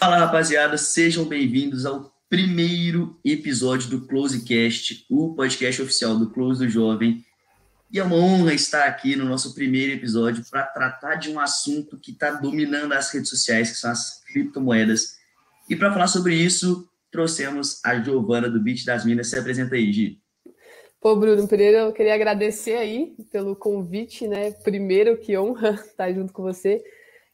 [0.00, 6.70] Fala rapaziada, sejam bem-vindos ao primeiro episódio do Closecast, o podcast oficial do Close do
[6.70, 7.22] Jovem.
[7.92, 11.98] E é uma honra estar aqui no nosso primeiro episódio para tratar de um assunto
[11.98, 15.18] que está dominando as redes sociais, que são as criptomoedas.
[15.68, 19.28] E para falar sobre isso, trouxemos a Giovana do Beat das Minas.
[19.28, 20.18] Se apresenta aí, Gi.
[20.98, 24.50] Pô, Bruno, primeiro eu queria agradecer aí pelo convite, né?
[24.50, 26.82] Primeiro, que honra estar junto com você.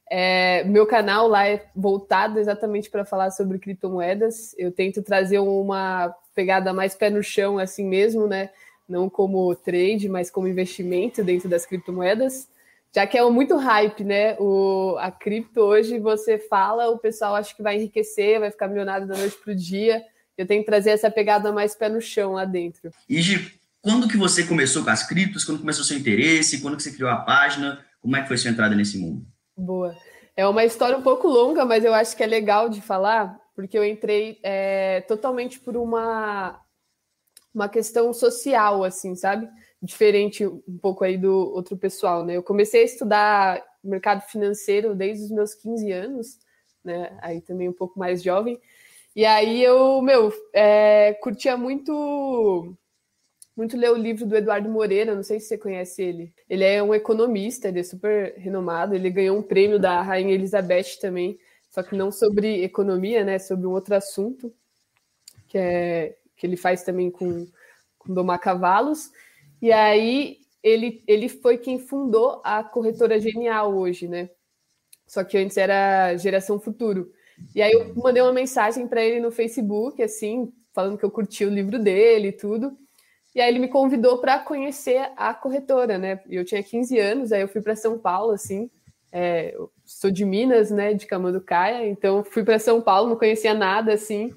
[0.09, 4.55] É, meu canal lá é voltado exatamente para falar sobre criptomoedas.
[4.57, 8.49] Eu tento trazer uma pegada mais pé no chão, assim mesmo, né?
[8.87, 12.47] Não como trade, mas como investimento dentro das criptomoedas.
[12.95, 14.35] Já que é muito hype, né?
[14.39, 19.05] O, a cripto hoje você fala, o pessoal acha que vai enriquecer, vai ficar milionário
[19.05, 20.03] da noite para o dia.
[20.37, 22.91] Eu tenho que trazer essa pegada mais pé no chão lá dentro.
[23.09, 23.19] E
[23.81, 25.43] quando que você começou com as criptos?
[25.43, 26.61] Quando começou seu interesse?
[26.61, 27.83] Quando que você criou a página?
[28.01, 29.25] Como é que foi sua entrada nesse mundo?
[29.57, 29.97] Boa.
[30.35, 33.75] É uma história um pouco longa, mas eu acho que é legal de falar, porque
[33.75, 36.61] eu entrei é, totalmente por uma,
[37.51, 39.49] uma questão social, assim, sabe?
[39.81, 42.37] Diferente um pouco aí do outro pessoal, né?
[42.37, 46.37] Eu comecei a estudar mercado financeiro desde os meus 15 anos,
[46.83, 47.17] né?
[47.19, 48.61] Aí também um pouco mais jovem.
[49.15, 52.75] E aí eu, meu, é, curtia muito
[53.57, 56.31] muito ler o livro do Eduardo Moreira, não sei se você conhece ele.
[56.47, 60.99] Ele é um economista, ele é super renomado, ele ganhou um prêmio da Rainha Elizabeth
[61.01, 61.39] também,
[61.71, 64.53] só que não sobre economia, né, sobre um outro assunto,
[65.47, 67.47] que é que ele faz também com,
[67.97, 69.09] com domar cavalos.
[69.59, 74.29] E aí ele, ele foi quem fundou a corretora Genial hoje, né?
[75.07, 77.11] Só que antes era Geração Futuro.
[77.55, 81.43] E aí eu mandei uma mensagem para ele no Facebook, assim, falando que eu curti
[81.43, 82.77] o livro dele e tudo.
[83.35, 86.19] E aí ele me convidou para conhecer a corretora, né?
[86.29, 88.69] Eu tinha 15 anos, aí eu fui para São Paulo, assim.
[89.11, 90.93] É, sou de Minas, né?
[90.93, 94.31] De Camanducaia, então fui para São Paulo, não conhecia nada, assim.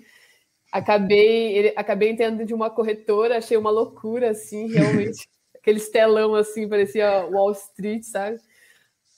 [0.73, 5.29] Acabei, ele, acabei entendendo de uma corretora, achei uma loucura, assim, realmente.
[5.57, 8.39] Aquele telão, assim, parecia Wall Street, sabe?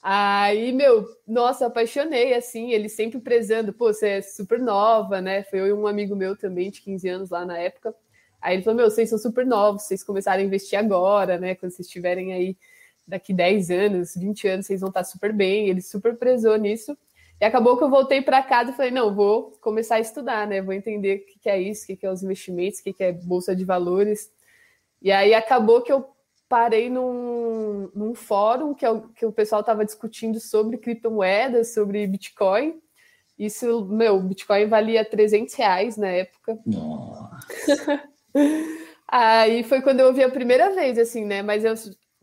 [0.01, 5.43] Aí, meu, nossa, apaixonei, assim, ele sempre prezando, pô, você é super nova, né?
[5.43, 7.95] Foi eu e um amigo meu também, de 15 anos lá na época.
[8.43, 11.55] Aí ele falou: Meu, vocês são super novos, vocês começaram a investir agora, né?
[11.55, 12.57] Quando vocês estiverem aí
[13.07, 15.69] daqui 10 anos, 20 anos, vocês vão estar super bem.
[15.69, 16.95] Ele super prezou nisso.
[17.39, 20.61] E acabou que eu voltei para casa e falei: Não, vou começar a estudar, né?
[20.61, 23.55] Vou entender o que é isso, o que é os investimentos, o que é bolsa
[23.55, 24.29] de valores.
[25.01, 26.05] E aí acabou que eu
[26.49, 32.79] parei num, num fórum que, eu, que o pessoal estava discutindo sobre criptomoedas, sobre Bitcoin.
[33.39, 36.59] Isso, meu, Bitcoin valia 300 reais na época.
[36.65, 38.03] Nossa.
[39.07, 41.41] Aí foi quando eu ouvi a primeira vez, assim, né?
[41.41, 41.73] Mas eu,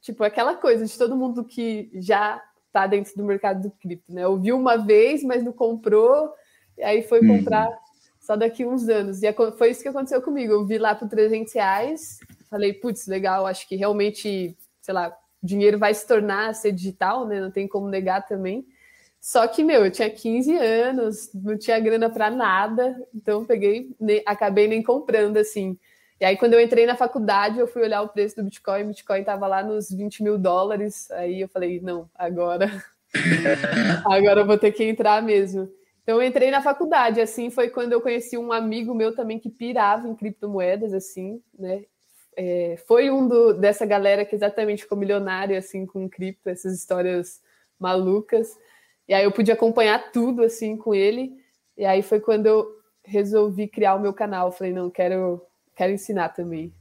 [0.00, 4.26] tipo, aquela coisa de todo mundo que já tá dentro do mercado do cripto, né?
[4.26, 6.32] Ouviu uma vez, mas não comprou,
[6.76, 7.38] e aí foi uhum.
[7.38, 7.76] comprar uhum.
[8.20, 9.22] só daqui uns anos.
[9.22, 10.52] E foi isso que aconteceu comigo.
[10.52, 12.18] Eu vi lá por 300 reais,
[12.48, 17.40] falei, putz, legal, acho que realmente, sei lá, dinheiro vai se tornar ser digital, né?
[17.40, 18.66] Não tem como negar também.
[19.20, 23.94] Só que, meu, eu tinha 15 anos, não tinha grana para nada, então peguei,
[24.24, 25.78] acabei nem comprando, assim.
[26.20, 28.88] E aí, quando eu entrei na faculdade, eu fui olhar o preço do Bitcoin, o
[28.88, 31.10] Bitcoin estava lá nos 20 mil dólares.
[31.12, 32.70] Aí eu falei, não, agora.
[34.04, 35.72] agora eu vou ter que entrar mesmo.
[36.02, 39.48] Então eu entrei na faculdade, assim, foi quando eu conheci um amigo meu também que
[39.48, 41.84] pirava em criptomoedas, assim, né?
[42.36, 47.40] É, foi um do, dessa galera que exatamente ficou milionário, assim, com cripto, essas histórias
[47.78, 48.58] malucas.
[49.08, 51.32] E aí eu pude acompanhar tudo, assim, com ele.
[51.76, 52.68] E aí foi quando eu
[53.02, 54.52] resolvi criar o meu canal.
[54.52, 55.42] Falei, não, quero
[55.80, 56.74] quero ensinar também.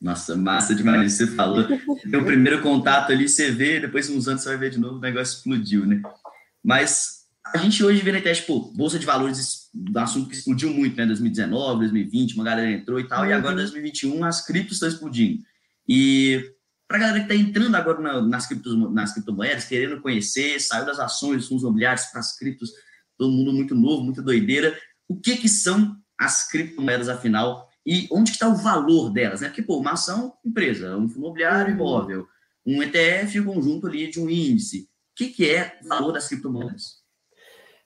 [0.00, 1.14] Nossa, massa demais.
[1.14, 1.64] Você falou.
[1.64, 5.00] o primeiro contato ali, você vê, depois uns anos você vai ver de novo, o
[5.00, 6.00] negócio explodiu, né?
[6.62, 7.22] Mas
[7.52, 10.96] a gente hoje vê na internet, pô, Bolsa de Valores, um assunto que explodiu muito,
[10.96, 11.04] né?
[11.04, 13.30] 2019, 2020, uma galera entrou e tal, uhum.
[13.30, 15.42] e agora 2021 as criptos estão explodindo.
[15.88, 16.54] E
[16.86, 20.86] para a galera que está entrando agora na, nas, criptos, nas criptomoedas, querendo conhecer, saiu
[20.86, 22.70] das ações, dos fundos imobiliários para as criptos,
[23.18, 24.78] todo mundo muito novo, muita doideira.
[25.08, 27.71] O que que são as criptomoedas, afinal?
[27.84, 29.48] E onde está o valor delas, né?
[29.48, 31.80] Porque, pô, uma ação, empresa, um fundo imobiliário, uhum.
[31.80, 32.28] imóvel,
[32.64, 34.88] um ETF, o conjunto ali de um índice.
[35.12, 37.02] O que, que é o valor das criptomoedas?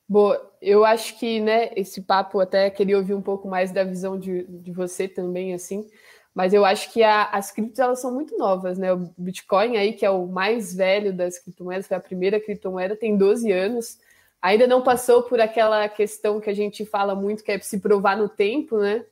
[0.08, 4.18] Bom, eu acho que, né, esse papo até queria ouvir um pouco mais da visão
[4.18, 5.84] de, de você também, assim,
[6.32, 9.92] mas eu acho que a, as criptos, elas são muito novas, né, o Bitcoin aí,
[9.94, 13.98] que é o mais velho das criptomoedas, foi a primeira criptomoeda, tem 12 anos,
[14.40, 18.16] ainda não passou por aquela questão que a gente fala muito, que é se provar
[18.16, 19.04] no tempo, né,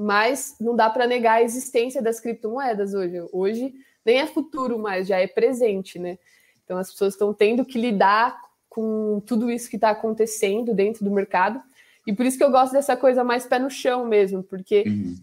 [0.00, 3.22] mas não dá para negar a existência das criptomoedas hoje.
[3.30, 6.18] Hoje nem é futuro mais, já é presente, né?
[6.64, 11.10] Então as pessoas estão tendo que lidar com tudo isso que está acontecendo dentro do
[11.10, 11.60] mercado.
[12.06, 15.16] E por isso que eu gosto dessa coisa mais pé no chão mesmo, porque uhum.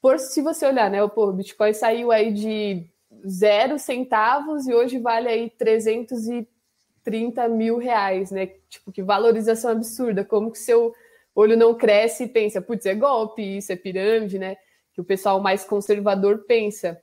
[0.00, 2.86] por, se você olhar, né, pô, o Bitcoin saiu aí de
[3.28, 8.46] zero centavos e hoje vale aí 330 mil reais, né?
[8.70, 10.94] Tipo, que valorização absurda, como que seu
[11.34, 14.56] olho não cresce e pensa, putz, é golpe, isso é pirâmide, né?
[14.92, 17.00] Que o pessoal mais conservador pensa.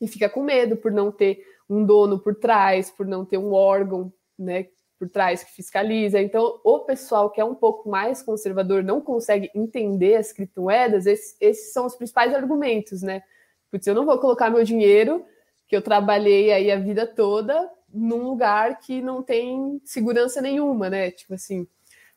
[0.00, 3.52] E fica com medo por não ter um dono por trás, por não ter um
[3.52, 4.66] órgão, né,
[4.98, 6.20] por trás que fiscaliza.
[6.20, 11.36] Então, o pessoal que é um pouco mais conservador não consegue entender as criptomoedas, esses,
[11.40, 13.22] esses são os principais argumentos, né?
[13.70, 15.24] Putz, eu não vou colocar meu dinheiro
[15.66, 21.10] que eu trabalhei aí a vida toda num lugar que não tem segurança nenhuma, né?
[21.10, 21.66] Tipo assim,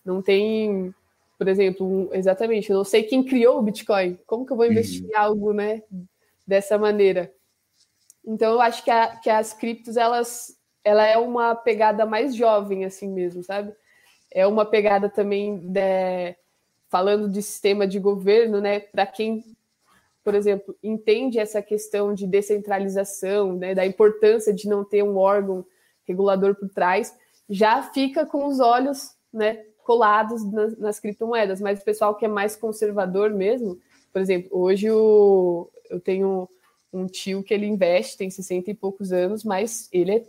[0.04, 0.94] não tem,
[1.38, 4.18] por exemplo, exatamente, eu não sei quem criou o Bitcoin.
[4.26, 5.10] Como que eu vou investir uhum.
[5.10, 5.84] em algo, né,
[6.46, 7.32] dessa maneira?
[8.26, 10.58] Então eu acho que, a, que as criptos elas
[10.88, 13.74] ela é uma pegada mais jovem assim mesmo, sabe?
[14.32, 16.34] É uma pegada também de,
[16.88, 18.80] falando de sistema de governo, né?
[18.80, 19.44] Para quem,
[20.24, 23.76] por exemplo, entende essa questão de descentralização, né?
[23.76, 25.66] Da importância de não ter um órgão
[26.08, 27.14] regulador por trás,
[27.50, 29.66] já fica com os olhos, né?
[29.88, 31.62] Colados nas, nas criptomoedas.
[31.62, 33.80] Mas o pessoal que é mais conservador mesmo,
[34.12, 36.50] por exemplo, hoje o, eu tenho
[36.92, 40.24] um tio que ele investe, tem 60 e poucos anos, mas ele é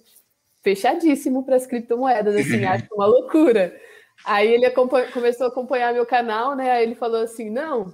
[0.63, 3.77] fechadíssimo para as criptomoedas, assim, acho uma loucura.
[4.25, 6.71] Aí ele começou a acompanhar meu canal, né?
[6.71, 7.93] Aí ele falou assim: não,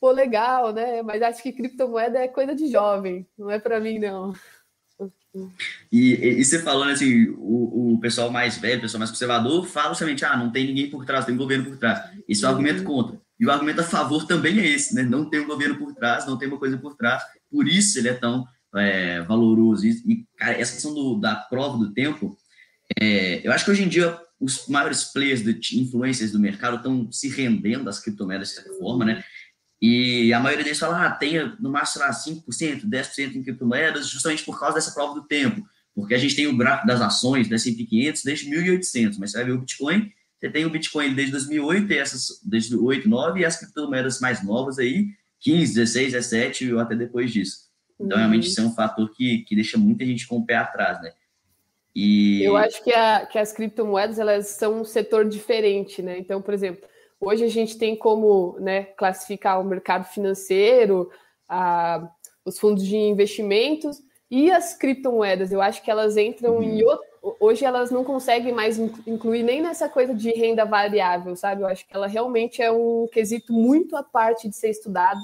[0.00, 1.02] pô, legal, né?
[1.02, 4.32] Mas acho que criptomoeda é coisa de jovem, não é para mim, não.
[5.92, 9.94] E, e, você falando assim, o, o pessoal mais velho, o pessoal mais conservador, fala
[9.94, 12.10] somente, ah, não tem ninguém por trás, tem um governo por trás.
[12.28, 12.84] Esse é o argumento uhum.
[12.84, 13.20] contra.
[13.38, 15.02] E o argumento a favor também é esse, né?
[15.02, 18.08] Não tem um governo por trás, não tem uma coisa por trás por isso ele
[18.08, 19.84] é tão é, valoroso.
[19.86, 22.36] E, cara, essa questão do, da prova do tempo,
[23.00, 27.10] é, eu acho que hoje em dia os maiores players, de influencers do mercado estão
[27.12, 29.22] se rendendo às criptomoedas de certa forma, né?
[29.80, 34.44] E a maioria deles fala, ah, tenha no máximo lá, 5%, 10% em criptomoedas, justamente
[34.44, 35.66] por causa dessa prova do tempo.
[35.94, 39.38] Porque a gente tem o gráfico das ações da S&P 500 desde 1800, mas você
[39.38, 43.40] vai ver o Bitcoin, você tem o Bitcoin desde 2008, e essas, desde 2008, 2009,
[43.40, 45.08] e as criptomoedas mais novas aí,
[45.40, 47.70] 15, 16, 17 ou até depois disso.
[47.94, 48.24] Então, uhum.
[48.24, 51.12] realmente, isso é um fator que, que deixa muita gente com o pé atrás, né?
[51.94, 52.42] E...
[52.42, 56.18] Eu acho que, a, que as criptomoedas, elas são um setor diferente, né?
[56.18, 56.88] Então, por exemplo,
[57.20, 61.10] hoje a gente tem como né, classificar o mercado financeiro,
[61.48, 62.08] a,
[62.44, 65.52] os fundos de investimentos e as criptomoedas.
[65.52, 66.62] Eu acho que elas entram uhum.
[66.62, 67.10] em outro...
[67.38, 71.62] Hoje elas não conseguem mais incluir nem nessa coisa de renda variável, sabe?
[71.62, 75.20] Eu acho que ela realmente é um quesito muito à parte de ser estudado.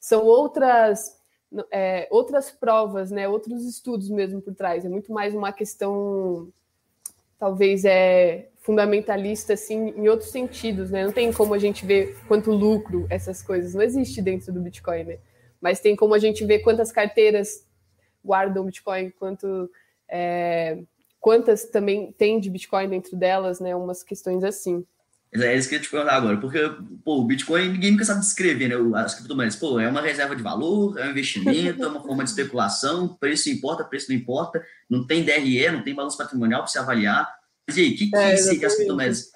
[0.00, 1.16] São outras
[1.70, 4.84] é, outras provas, né, outros estudos mesmo por trás.
[4.84, 6.48] É muito mais uma questão,
[7.38, 11.02] talvez, é fundamentalista assim, em outros sentidos, né?
[11.02, 15.04] Não tem como a gente ver quanto lucro essas coisas não existe dentro do Bitcoin,
[15.04, 15.18] né?
[15.58, 17.66] Mas tem como a gente ver quantas carteiras
[18.22, 19.70] guardam Bitcoin, quanto
[20.06, 20.82] é,
[21.18, 23.74] quantas também tem de Bitcoin dentro delas, né?
[23.74, 24.84] Umas questões assim.
[25.32, 26.58] É isso que eu te perguntar agora, porque
[27.02, 29.00] pô, o Bitcoin ninguém nunca sabe descrever, né?
[29.00, 32.28] As criptomoedas, pô, é uma reserva de valor, é um investimento, é uma forma de
[32.28, 36.78] especulação, preço importa, preço não importa, não tem DRE, não tem balanço patrimonial para se
[36.78, 37.37] avaliar.
[37.68, 39.30] Mas e aí, o que, que é, que as criptomoedas?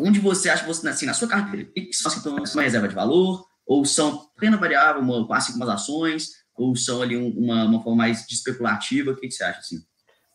[0.00, 2.54] Onde você acha que você, assim, na sua carteira, o que, que são as criptomoedas?
[2.54, 7.02] Uma reserva de valor, ou são renda variável, uma, assim como as ações, ou são
[7.02, 9.12] ali uma, uma forma mais especulativa?
[9.12, 9.78] O que, que você acha assim?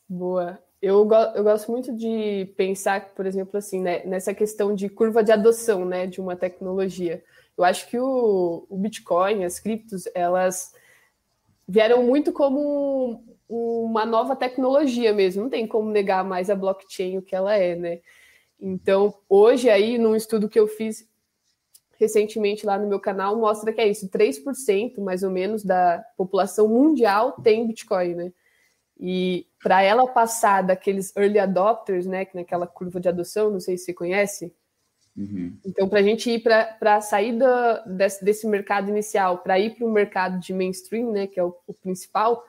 [0.08, 5.24] Boa eu, eu gosto muito de pensar, por exemplo, assim, né, nessa questão de curva
[5.24, 7.22] de adoção né, de uma tecnologia.
[7.58, 10.72] Eu acho que o, o Bitcoin, as criptos, elas
[11.68, 15.44] vieram muito como uma nova tecnologia mesmo.
[15.44, 18.00] Não tem como negar mais a blockchain o que ela é, né?
[18.62, 21.10] Então, hoje aí, num estudo que eu fiz
[21.98, 26.68] recentemente lá no meu canal, mostra que é isso, 3% mais ou menos da população
[26.68, 28.34] mundial tem Bitcoin, né?
[28.98, 33.78] E para ela passar daqueles early adopters, né, que naquela curva de adoção, não sei
[33.78, 34.54] se você conhece.
[35.16, 35.58] Uhum.
[35.66, 37.46] Então, para a gente ir para sair do,
[37.98, 41.56] desse, desse, mercado inicial, para ir para o mercado de mainstream, né, que é o,
[41.68, 42.46] o principal,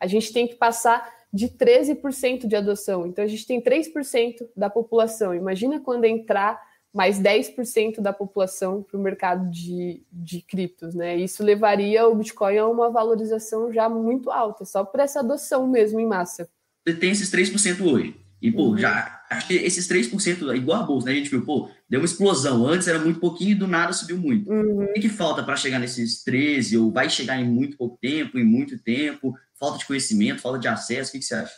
[0.00, 3.06] a gente tem que passar de 13% de adoção.
[3.06, 5.34] Então, a gente tem 3% da população.
[5.34, 6.60] Imagina quando entrar
[6.92, 11.16] mais 10% da população para o mercado de, de criptos, né?
[11.16, 16.00] Isso levaria o Bitcoin a uma valorização já muito alta, só por essa adoção mesmo
[16.00, 16.48] em massa.
[16.84, 18.16] Você tem esses 3% hoje.
[18.42, 18.78] E, pô, uhum.
[18.78, 21.12] já acho que esses 3%, igual a bolsa, né?
[21.12, 22.66] A gente viu, pô, deu uma explosão.
[22.66, 24.50] Antes era muito pouquinho e do nada subiu muito.
[24.50, 24.84] Uhum.
[24.84, 26.78] O que, que falta para chegar nesses 13?
[26.78, 29.34] Ou vai chegar em muito pouco tempo, em muito tempo?
[29.60, 31.10] Falta de conhecimento, falta de acesso?
[31.10, 31.54] O que, que você acha?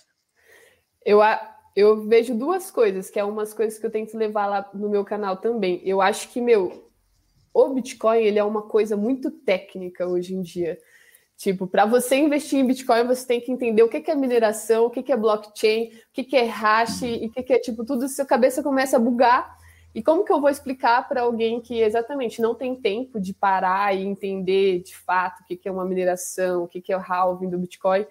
[1.06, 1.20] Eu,
[1.76, 5.04] eu vejo duas coisas, que é umas coisas que eu tento levar lá no meu
[5.04, 5.80] canal também.
[5.84, 6.90] Eu acho que, meu,
[7.54, 10.78] o Bitcoin ele é uma coisa muito técnica hoje em dia.
[11.36, 14.90] Tipo, para você investir em Bitcoin, você tem que entender o que é mineração, o
[14.90, 18.08] que é blockchain, o que é hash e o que é tipo tudo.
[18.08, 19.61] Sua cabeça começa a bugar.
[19.94, 23.94] E como que eu vou explicar para alguém que exatamente não tem tempo de parar
[23.94, 27.58] e entender de fato o que é uma mineração, o que é o halving do
[27.58, 28.06] Bitcoin?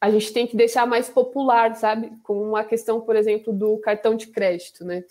[0.00, 2.12] A gente tem que deixar mais popular, sabe?
[2.22, 5.02] Com a questão, por exemplo, do cartão de crédito, né?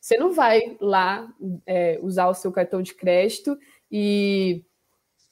[0.00, 1.26] Você não vai lá
[1.66, 3.58] é, usar o seu cartão de crédito
[3.90, 4.62] e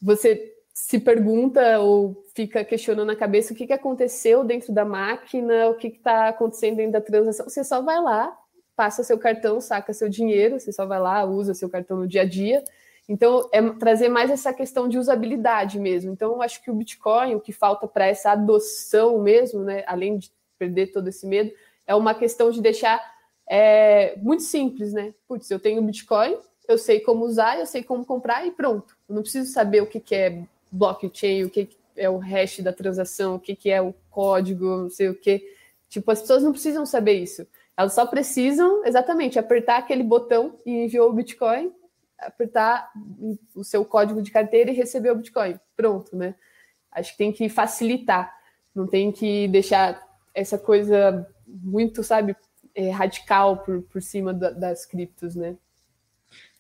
[0.02, 5.69] você se pergunta ou fica questionando na cabeça o que, que aconteceu dentro da máquina,
[5.69, 7.49] o que está acontecendo dentro da transação.
[7.49, 8.37] Você só vai lá,
[8.76, 12.23] passa seu cartão, saca seu dinheiro, você só vai lá, usa seu cartão no dia
[12.23, 12.62] a dia.
[13.09, 16.12] Então, é trazer mais essa questão de usabilidade mesmo.
[16.12, 20.19] Então, eu acho que o Bitcoin, o que falta para essa adoção mesmo, né, além
[20.19, 21.52] de perder todo esse medo,
[21.87, 23.14] é uma questão de deixar
[23.47, 25.12] é muito simples, né?
[25.28, 28.97] Putz, eu tenho Bitcoin, eu sei como usar, eu sei como comprar e pronto.
[29.09, 32.61] Eu não preciso saber o que, que é blockchain, o que, que é o hash
[32.61, 35.45] da transação, o que, que é o código, não sei o que.
[35.88, 37.47] Tipo, as pessoas não precisam saber isso.
[37.76, 41.73] Elas só precisam, exatamente, apertar aquele botão e enviou o Bitcoin,
[42.19, 42.90] apertar
[43.54, 45.59] o seu código de carteira e receber o Bitcoin.
[45.76, 46.35] Pronto, né?
[46.93, 48.33] Acho que tem que facilitar,
[48.75, 50.00] não tem que deixar
[50.33, 52.37] essa coisa muito, sabe,
[52.75, 55.57] é, radical por, por cima da, das criptos, né?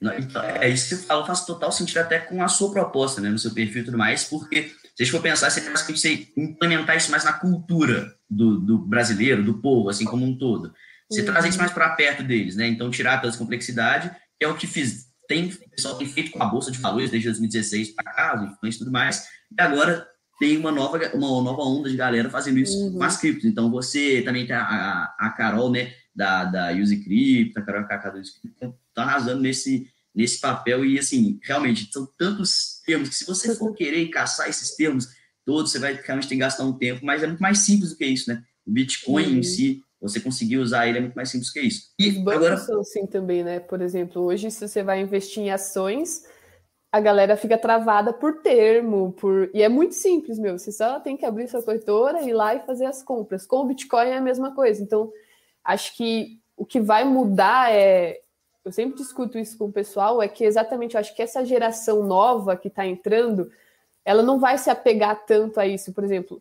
[0.00, 3.30] Então, é isso que eu falo, faz total sentido até com a sua proposta, né,
[3.30, 6.32] no seu perfil e tudo mais, porque se a gente for pensar, você tem que
[6.36, 10.74] implementar isso mais na cultura do, do, brasileiro, do povo, assim como um todo.
[11.10, 11.26] Você uhum.
[11.26, 12.66] trazer isso mais para perto deles, né?
[12.66, 16.42] Então, tirar essa complexidade, que é o que fiz, tem, o pessoal tem feito com
[16.42, 20.06] a Bolsa de Valores desde 2016 para cá, influência e tudo mais, e agora
[20.38, 22.92] tem uma nova, uma nova onda de galera fazendo isso uhum.
[22.94, 23.44] com as criptos.
[23.44, 27.86] Então, você também tem a, a, a Carol, né, da, da Use Crypto, a Carol
[27.86, 33.08] Kaká do Use Crypto, tá arrasando nesse, nesse papel e, assim, realmente, são tantos termos
[33.08, 35.08] que se você for querer caçar esses termos
[35.44, 37.96] todos, você vai realmente ter que gastar um tempo, mas é muito mais simples do
[37.96, 38.42] que isso, né?
[38.66, 39.38] O Bitcoin uhum.
[39.38, 41.92] em si, você conseguir usar ele é muito mais simples que isso.
[41.98, 42.56] E Os bancos agora...
[42.58, 43.58] são assim também, né?
[43.58, 46.24] Por exemplo, hoje, se você vai investir em ações,
[46.92, 50.58] a galera fica travada por termo, por e é muito simples, meu.
[50.58, 53.46] Você só tem que abrir sua corretora, ir lá e fazer as compras.
[53.46, 54.82] Com o Bitcoin é a mesma coisa.
[54.82, 55.10] Então,
[55.64, 58.20] acho que o que vai mudar é.
[58.64, 62.02] Eu sempre discuto isso com o pessoal, é que exatamente eu acho que essa geração
[62.02, 63.50] nova que está entrando,
[64.04, 65.92] ela não vai se apegar tanto a isso.
[65.92, 66.40] Por exemplo,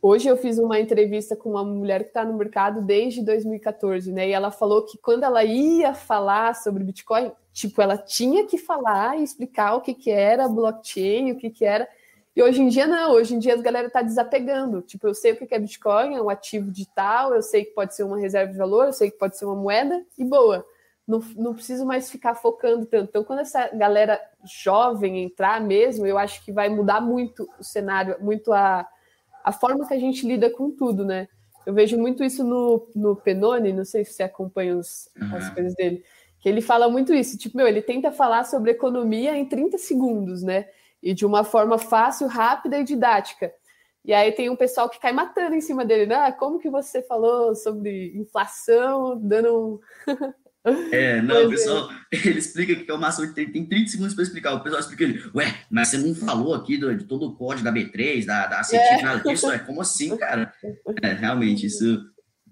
[0.00, 4.28] hoje eu fiz uma entrevista com uma mulher que está no mercado desde 2014, né?
[4.28, 9.18] E ela falou que quando ela ia falar sobre Bitcoin, tipo, ela tinha que falar
[9.18, 11.88] e explicar o que, que era blockchain, o que, que era.
[12.34, 14.82] E hoje em dia não, hoje em dia a galera está desapegando.
[14.82, 17.94] Tipo, eu sei o que é Bitcoin, é um ativo digital, eu sei que pode
[17.94, 20.64] ser uma reserva de valor, eu sei que pode ser uma moeda, e boa.
[21.08, 23.08] Não, não preciso mais ficar focando tanto.
[23.08, 28.16] Então, quando essa galera jovem entrar mesmo, eu acho que vai mudar muito o cenário,
[28.20, 28.86] muito a,
[29.46, 31.28] a forma que a gente lida com tudo, né?
[31.64, 35.36] Eu vejo muito isso no, no Penone, não sei se você acompanha os, uhum.
[35.36, 36.04] as coisas dele,
[36.38, 37.38] que ele fala muito isso.
[37.38, 40.66] Tipo, meu, ele tenta falar sobre economia em 30 segundos, né?
[41.02, 43.54] e de uma forma fácil, rápida e didática.
[44.04, 46.16] E aí tem um pessoal que cai matando em cima dele, né?
[46.16, 50.12] Ah, como que você falou sobre inflação, dando um.
[50.92, 51.48] É, não, o é.
[51.48, 54.54] pessoal, ele explica que é o máximo, tem, tem 30 segundos para explicar.
[54.54, 57.64] O pessoal explica ele, ué, mas você não falou aqui do, de todo o código
[57.64, 59.02] da B3, da, da CETIP, é.
[59.02, 60.52] nada disso, é como assim, cara?
[61.02, 62.04] É, realmente, isso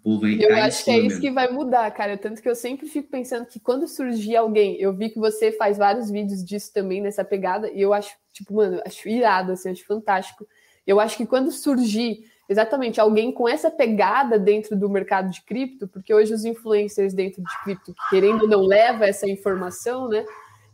[0.04, 2.18] povo Eu acho que é isso que vai mudar, cara.
[2.18, 5.78] Tanto que eu sempre fico pensando que quando surgir alguém, eu vi que você faz
[5.78, 9.86] vários vídeos disso também, nessa pegada, e eu acho, tipo, mano, acho irado, assim, acho
[9.86, 10.46] fantástico.
[10.86, 15.88] Eu acho que quando surgir exatamente alguém com essa pegada dentro do mercado de cripto,
[15.88, 20.24] porque hoje os influencers dentro de cripto, querendo ou não, leva essa informação, né?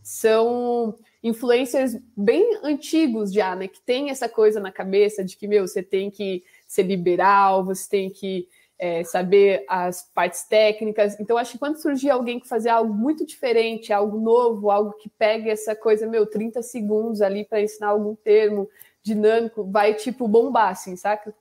[0.03, 3.69] São influencers bem antigos já, né?
[3.69, 7.89] Que tem essa coisa na cabeça de que, meu, você tem que ser liberal, você
[7.89, 8.49] tem que
[8.81, 11.21] é, saber as partes técnicas.
[11.21, 15.11] Então, acho que quando surgir alguém que fazer algo muito diferente, algo novo, algo que
[15.11, 18.69] pegue essa coisa, meu, 30 segundos ali para ensinar algum termo
[19.03, 21.35] dinâmico, vai tipo bombar, assim, saca?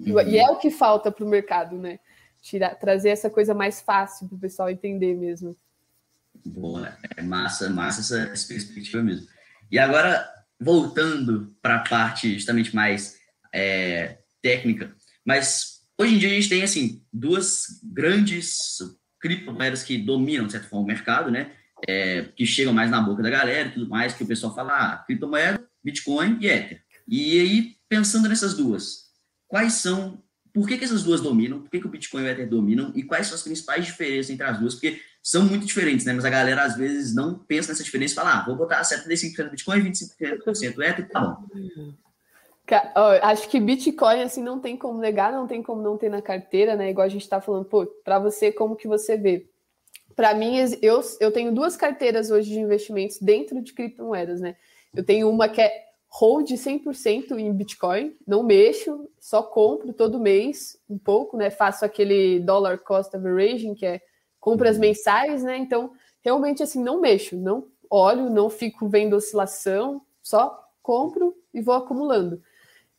[0.00, 0.20] Uhum.
[0.20, 1.98] E é o que falta para o mercado, né?
[2.40, 5.56] Tirar, trazer essa coisa mais fácil para o pessoal entender mesmo.
[6.44, 9.26] Boa, é massa, massa essa, essa perspectiva mesmo.
[9.70, 10.28] E agora,
[10.60, 13.18] voltando para a parte justamente mais
[13.52, 18.78] é, técnica, mas Hoje em dia a gente tem assim duas grandes
[19.20, 21.50] criptomoedas que dominam, de certa forma, o mercado, né?
[21.88, 24.74] É, que chegam mais na boca da galera e tudo mais, que o pessoal fala,
[24.74, 26.82] ah, criptomoeda, Bitcoin e Ether.
[27.06, 29.07] E aí, pensando nessas duas,
[29.48, 32.28] quais são por que, que essas duas dominam, por que, que o Bitcoin e o
[32.28, 36.06] Ether dominam e quais são as principais diferenças entre as duas, porque são muito diferentes,
[36.06, 36.12] né?
[36.12, 39.50] Mas a galera às vezes não pensa nessa diferença e fala, ah, vou botar 75%
[39.50, 41.92] Bitcoin e 25% Ether, tá bom.
[43.22, 46.76] Acho que Bitcoin, assim, não tem como negar, não tem como não ter na carteira,
[46.76, 46.90] né?
[46.90, 49.46] Igual a gente está falando, pô, para você, como que você vê?
[50.14, 54.56] Para mim, eu, eu tenho duas carteiras hoje de investimentos dentro de criptomoedas, né?
[54.94, 60.78] Eu tenho uma que é hold 100% em Bitcoin, não mexo, só compro todo mês
[60.88, 61.50] um pouco, né?
[61.50, 64.00] Faço aquele dollar cost averaging, que é
[64.40, 64.82] compras uhum.
[64.82, 65.58] mensais, né?
[65.58, 71.74] Então, realmente assim, não mexo, não olho, não fico vendo oscilação, só compro e vou
[71.74, 72.42] acumulando.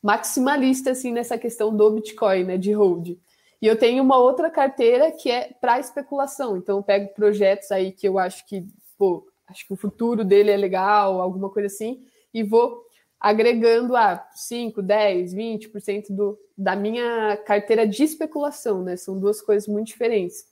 [0.01, 3.17] Maximalista assim nessa questão do Bitcoin, né, de hold.
[3.61, 6.55] E eu tenho uma outra carteira que é para especulação.
[6.55, 8.65] Então, eu pego projetos aí que eu acho que,
[8.97, 12.01] pô, acho que o futuro dele é legal, alguma coisa assim,
[12.33, 12.85] e vou
[13.19, 18.95] agregando a 5, 10, 20% do, da minha carteira de especulação, né?
[18.95, 20.45] São duas coisas muito diferentes.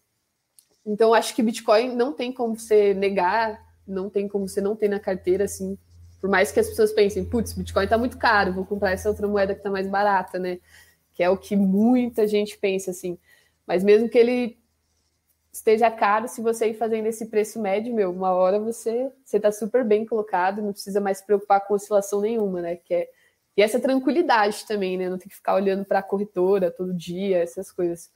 [0.85, 4.89] Então, acho que Bitcoin não tem como você negar, não tem como você não ter
[4.89, 5.77] na carteira, assim,
[6.19, 9.27] por mais que as pessoas pensem, putz, Bitcoin está muito caro, vou comprar essa outra
[9.27, 10.59] moeda que está mais barata, né?
[11.13, 13.17] Que é o que muita gente pensa, assim.
[13.65, 14.57] Mas mesmo que ele
[15.57, 19.51] esteja caro, se você ir fazendo esse preço médio, meu, uma hora você você está
[19.51, 22.75] super bem colocado, não precisa mais se preocupar com oscilação nenhuma, né?
[22.75, 23.09] Que é,
[23.55, 25.09] e essa tranquilidade também, né?
[25.09, 28.11] Não tem que ficar olhando para a corretora todo dia, essas coisas.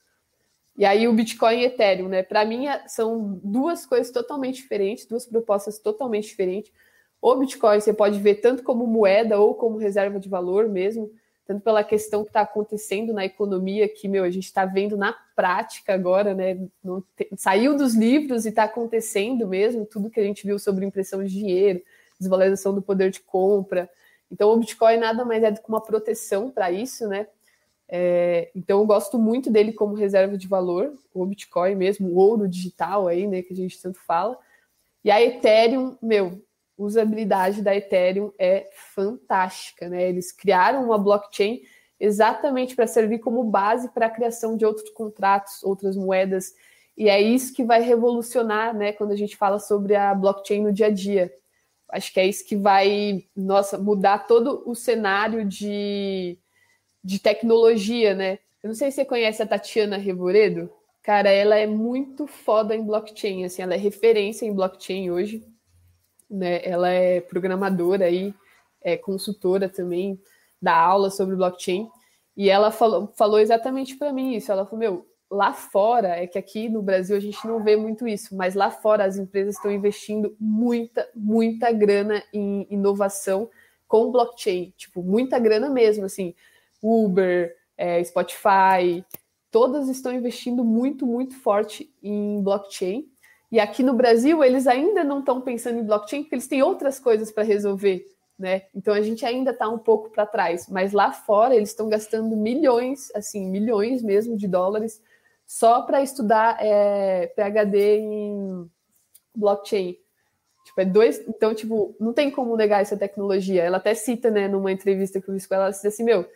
[0.76, 2.22] E aí o Bitcoin e Ethereum, né?
[2.22, 6.72] Para mim é, são duas coisas totalmente diferentes, duas propostas totalmente diferentes.
[7.20, 11.10] O Bitcoin você pode ver tanto como moeda ou como reserva de valor mesmo
[11.44, 15.12] tanto pela questão que está acontecendo na economia, que, meu, a gente está vendo na
[15.34, 16.56] prática agora, né?
[17.16, 17.28] Te...
[17.36, 21.30] saiu dos livros e está acontecendo mesmo, tudo que a gente viu sobre impressão de
[21.30, 21.82] dinheiro,
[22.18, 23.90] desvalorização do poder de compra.
[24.30, 27.26] Então, o Bitcoin nada mais é do que uma proteção para isso, né?
[27.88, 32.48] É, então, eu gosto muito dele como reserva de valor, o Bitcoin mesmo, o ouro
[32.48, 34.38] digital aí, né, que a gente tanto fala.
[35.04, 36.40] E a Ethereum, meu,
[36.76, 40.08] usabilidade da Ethereum é fantástica, né?
[40.08, 41.62] Eles criaram uma blockchain
[42.00, 46.52] exatamente para servir como base para a criação de outros contratos, outras moedas,
[46.96, 50.72] e é isso que vai revolucionar, né, quando a gente fala sobre a blockchain no
[50.72, 51.32] dia a dia.
[51.88, 56.36] Acho que é isso que vai, nossa, mudar todo o cenário de,
[57.04, 58.38] de tecnologia, né?
[58.62, 60.70] Eu não sei se você conhece a Tatiana Revoredo.
[61.02, 65.51] Cara, ela é muito foda em blockchain, assim, ela é referência em blockchain hoje
[66.32, 66.64] né?
[66.64, 68.34] Ela é programadora aí,
[68.80, 70.20] é consultora também,
[70.60, 71.88] dá aula sobre blockchain.
[72.36, 74.50] E ela falou, falou exatamente para mim isso.
[74.50, 78.06] Ela falou: Meu, lá fora, é que aqui no Brasil a gente não vê muito
[78.06, 83.48] isso, mas lá fora as empresas estão investindo muita, muita grana em inovação
[83.86, 84.72] com blockchain.
[84.76, 86.34] Tipo, muita grana mesmo, assim.
[86.82, 89.04] Uber, é, Spotify,
[89.50, 93.11] todas estão investindo muito, muito forte em blockchain.
[93.52, 96.98] E aqui no Brasil, eles ainda não estão pensando em blockchain, porque eles têm outras
[96.98, 98.62] coisas para resolver, né?
[98.74, 100.66] Então a gente ainda está um pouco para trás.
[100.70, 105.02] Mas lá fora, eles estão gastando milhões, assim, milhões mesmo de dólares
[105.46, 108.70] só para estudar é, PhD em
[109.36, 109.98] blockchain.
[110.64, 111.22] Tipo, é dois.
[111.28, 113.62] Então, tipo, não tem como negar essa tecnologia.
[113.62, 116.26] Ela até cita, né, numa entrevista que eu fiz com ela, ela disse assim: meu,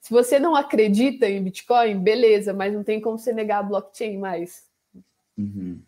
[0.00, 4.18] se você não acredita em Bitcoin, beleza, mas não tem como você negar a blockchain
[4.18, 4.64] mais.
[5.36, 5.80] Uhum.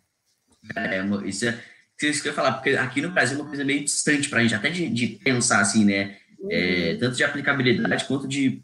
[0.77, 1.59] É, isso é
[2.03, 4.41] isso que eu ia falar, porque aqui no Brasil é uma coisa meio distante para
[4.41, 6.17] a gente, até de, de, pensar assim, né?
[6.51, 6.99] É, uhum.
[6.99, 8.61] tanto de aplicabilidade quanto de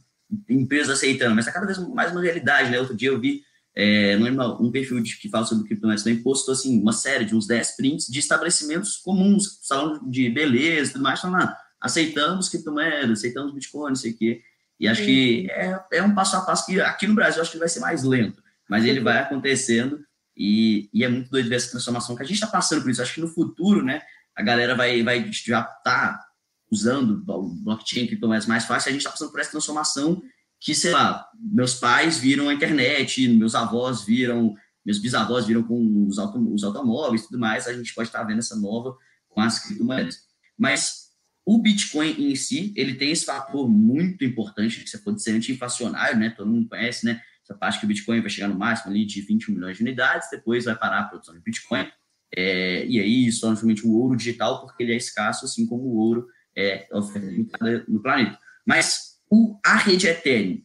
[0.49, 2.81] empresas aceitando, mas é cada vez mais uma realidade, né?
[2.81, 3.43] Outro dia eu vi
[3.77, 4.17] é,
[4.59, 7.77] um perfil de, que fala sobre criptomoedas também postou assim, uma série de uns 10
[7.77, 13.55] prints de estabelecimentos comuns, salão de beleza e tudo mais, falando, ah, aceitamos criptomoedas, aceitamos
[13.55, 14.43] Bitcoin, não sei o quê.
[14.81, 15.51] E acho que uhum.
[15.51, 18.03] é, é um passo a passo que aqui no Brasil acho que vai ser mais
[18.03, 20.01] lento, mas ele vai acontecendo
[20.39, 23.03] e, e é muito doido ver essa transformação que a gente está passando por isso.
[23.03, 24.01] Acho que no futuro, né,
[24.37, 26.25] a galera vai, vai já tá
[26.71, 30.23] usando o blockchain, criptomoedas mais fácil, a gente está passando por essa transformação
[30.61, 36.07] que, sei lá, meus pais viram a internet, meus avós viram, meus bisavós viram com
[36.07, 38.97] os, os automóveis e tudo mais, a gente pode estar tá vendo essa nova
[39.29, 40.19] com as criptomoedas.
[40.57, 41.09] Mas
[41.45, 46.19] o Bitcoin em si, ele tem esse fator muito importante, que você pode ser anti-inflacionário,
[46.19, 46.31] né?
[46.31, 47.23] Todo mundo conhece, né?
[47.49, 50.29] Essa parte que o Bitcoin vai chegar no máximo ali de 21 milhões de unidades,
[50.31, 51.91] depois vai parar a produção de Bitcoin,
[52.37, 55.85] é, e aí isso torna realmente o ouro digital, porque ele é escasso, assim como
[55.85, 58.39] o ouro é ofertado no planeta.
[58.67, 60.61] Mas o, a rede Ethereum,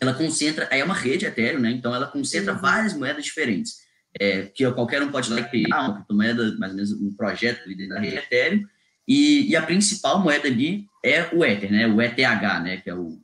[0.00, 1.70] ela concentra, é uma rede Ethereum, né?
[1.72, 2.60] Então ela concentra uhum.
[2.60, 3.74] várias moedas diferentes,
[4.18, 7.88] é, que qualquer um pode lá criar uma criptomoeda, mais ou menos um projeto dentro
[7.88, 8.64] da rede Ethereum,
[9.06, 11.86] e, e, a principal moeda ali é o Ether, né?
[11.86, 12.78] O ETH, né?
[12.78, 13.20] Que é o,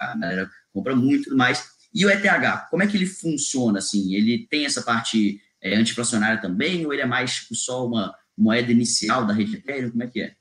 [0.00, 4.14] a galera compra muito, mas E o ETH, como é que ele funciona, assim?
[4.14, 8.70] Ele tem essa parte é, antiflacionária também, ou ele é mais tipo, só uma moeda
[8.70, 9.90] inicial da rede Ethereum?
[9.90, 10.34] Como é que é?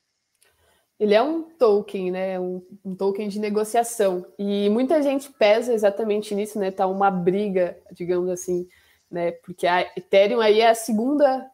[0.99, 2.39] Ele é um token, né?
[2.39, 4.25] Um, um, token de negociação.
[4.37, 6.71] E muita gente pesa exatamente nisso, né?
[6.71, 8.67] Tá uma briga, digamos assim,
[9.09, 9.31] né?
[9.31, 11.49] Porque a Ethereum aí é a segunda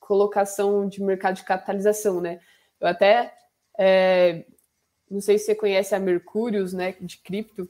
[0.00, 2.40] colocação de mercado de capitalização, né?
[2.80, 3.34] Eu até
[3.78, 4.44] é,
[5.10, 6.94] não sei se você conhece a Mercúrios, né?
[7.00, 7.68] De cripto,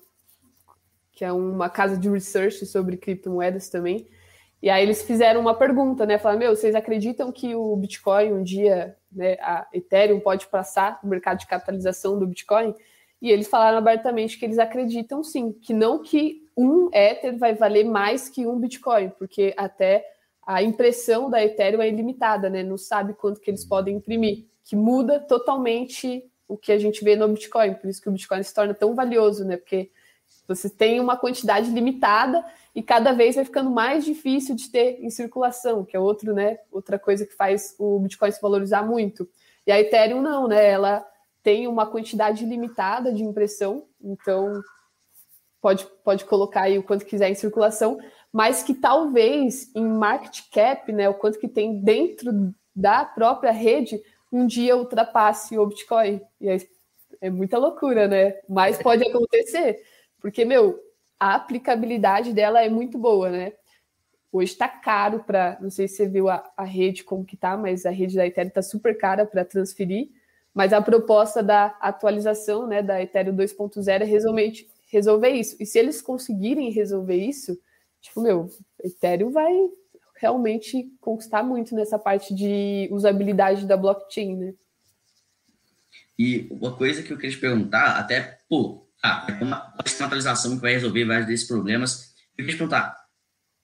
[1.16, 4.06] que é uma casa de research sobre criptomoedas também.
[4.62, 6.18] E aí eles fizeram uma pergunta, né?
[6.18, 11.06] Falaram, meu, vocês acreditam que o Bitcoin um dia, né, a Ethereum pode passar o
[11.06, 12.74] mercado de capitalização do Bitcoin?
[13.20, 17.84] E eles falaram abertamente que eles acreditam sim, que não que um Ether vai valer
[17.84, 20.04] mais que um Bitcoin, porque até
[20.46, 22.62] a impressão da Ethereum é ilimitada, né?
[22.62, 27.16] Não sabe quanto que eles podem imprimir, que muda totalmente o que a gente vê
[27.16, 29.56] no Bitcoin, por isso que o Bitcoin se torna tão valioso, né?
[29.56, 29.90] Porque
[30.46, 35.10] você tem uma quantidade limitada e cada vez vai ficando mais difícil de ter em
[35.10, 39.28] circulação, que é outro, né, outra coisa que faz o Bitcoin se valorizar muito.
[39.66, 40.70] E a Ethereum não, né?
[40.70, 41.04] Ela
[41.42, 44.60] tem uma quantidade limitada de impressão, então
[45.60, 47.98] pode, pode colocar aí o quanto quiser em circulação,
[48.32, 54.00] mas que talvez em market cap, né, o quanto que tem dentro da própria rede,
[54.30, 56.20] um dia ultrapasse o Bitcoin.
[56.40, 56.68] E aí
[57.20, 58.34] é muita loucura, né?
[58.48, 59.82] Mas pode acontecer,
[60.26, 60.76] porque, meu,
[61.20, 63.52] a aplicabilidade dela é muito boa, né?
[64.32, 67.56] Hoje está caro para, não sei se você viu a, a, rede como que tá,
[67.56, 70.08] mas a rede da Ethereum está super cara para transferir.
[70.52, 74.52] Mas a proposta da atualização, né, da Ethereum 2.0 é resolver,
[74.88, 75.56] resolver isso.
[75.60, 77.56] E se eles conseguirem resolver isso,
[78.00, 78.50] tipo, meu,
[78.82, 79.54] Ethereum vai
[80.16, 84.54] realmente conquistar muito nessa parte de usabilidade da blockchain, né?
[86.18, 88.85] E uma coisa que eu queria te perguntar, até, pô,
[89.28, 92.14] é uma, atualização que vai resolver vários desses problemas.
[92.36, 92.96] Eu queria te perguntar,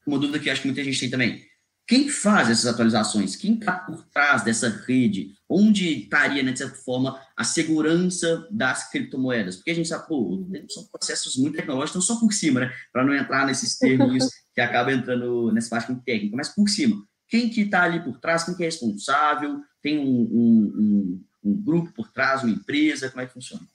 [0.07, 1.53] uma dúvida que acho que muita gente tem também.
[1.87, 3.35] Quem faz essas atualizações?
[3.35, 5.35] Quem está por trás dessa rede?
[5.49, 9.57] Onde estaria, né, de certa forma, a segurança das criptomoedas?
[9.57, 12.73] Porque a gente sabe, pô, são processos muito tecnológicos, então só por cima, né?
[12.93, 16.97] Para não entrar nesses termos que acaba entrando nessa parte muito técnica, mas por cima.
[17.29, 18.45] Quem que está ali por trás?
[18.45, 19.61] Quem que é responsável?
[19.83, 23.11] Tem um, um, um, um grupo por trás, uma empresa?
[23.11, 23.67] Como é que funciona?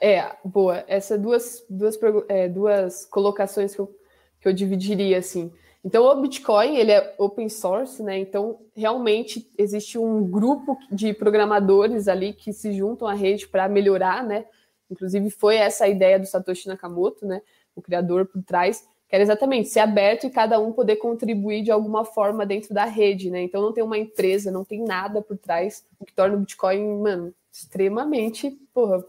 [0.00, 0.84] É, boa.
[0.86, 3.98] Essas duas, duas, é, duas colocações que eu,
[4.40, 5.52] que eu dividiria, assim.
[5.84, 8.16] Então, o Bitcoin, ele é open source, né?
[8.18, 14.22] Então, realmente, existe um grupo de programadores ali que se juntam à rede para melhorar,
[14.22, 14.44] né?
[14.88, 17.42] Inclusive, foi essa a ideia do Satoshi Nakamoto, né?
[17.74, 21.72] O criador por trás, que era exatamente ser aberto e cada um poder contribuir de
[21.72, 23.42] alguma forma dentro da rede, né?
[23.42, 27.00] Então, não tem uma empresa, não tem nada por trás, o que torna o Bitcoin,
[27.00, 29.04] mano, extremamente, porra,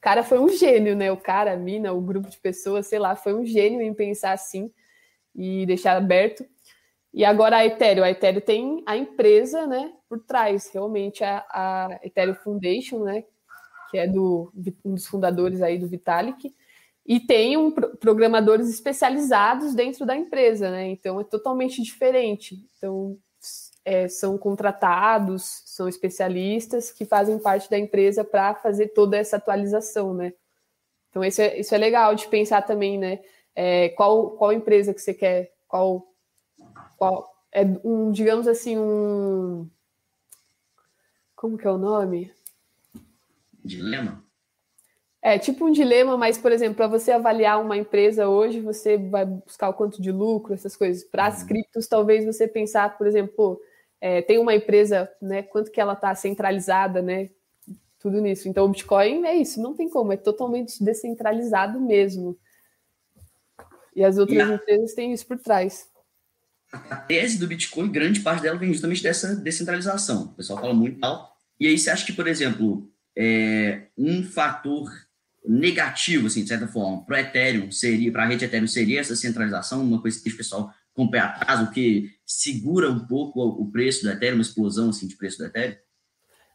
[0.00, 1.10] cara foi um gênio, né?
[1.10, 4.32] O cara, a mina, o grupo de pessoas, sei lá, foi um gênio em pensar
[4.32, 4.72] assim
[5.34, 6.44] e deixar aberto.
[7.12, 12.00] E agora a Ethereum, a Ethereum tem a empresa, né, por trás, realmente a, a
[12.02, 13.24] Ethereum Foundation, né,
[13.90, 14.52] que é do
[14.84, 16.54] um dos fundadores aí do Vitalik,
[17.06, 20.88] e tem um, programadores especializados dentro da empresa, né?
[20.88, 22.62] Então é totalmente diferente.
[22.76, 23.16] Então
[23.84, 30.12] é, são contratados, são especialistas que fazem parte da empresa para fazer toda essa atualização,
[30.14, 30.32] né?
[31.10, 33.20] Então, isso é, isso é legal de pensar também, né?
[33.54, 36.06] É, qual, qual empresa que você quer, qual,
[36.96, 39.68] qual é um, digamos assim, um.
[41.34, 42.32] Como que é o nome?
[43.64, 44.27] Dilema?
[45.28, 49.26] É tipo um dilema, mas, por exemplo, para você avaliar uma empresa hoje, você vai
[49.26, 51.04] buscar o quanto de lucro, essas coisas.
[51.04, 51.48] Para as uhum.
[51.48, 53.60] criptos, talvez você pensar, por exemplo,
[54.00, 55.42] é, tem uma empresa, né?
[55.42, 57.28] Quanto que ela está centralizada, né?
[58.00, 58.48] Tudo nisso.
[58.48, 62.34] Então, o Bitcoin é isso, não tem como, é totalmente descentralizado mesmo.
[63.94, 65.90] E as outras empresas têm isso por trás.
[66.72, 70.22] A tese do Bitcoin, grande parte dela vem justamente dessa descentralização.
[70.22, 71.36] O pessoal fala muito tal.
[71.60, 74.88] E aí você acha que, por exemplo, é, um fator
[75.48, 79.82] negativo, assim, de certa forma, para Ethereum seria, para a rede Ethereum seria essa centralização,
[79.82, 83.70] uma coisa que o pessoal com o pé atrás, o que segura um pouco o
[83.70, 85.76] preço do Ethereum, uma explosão assim, de preço do Ethereum?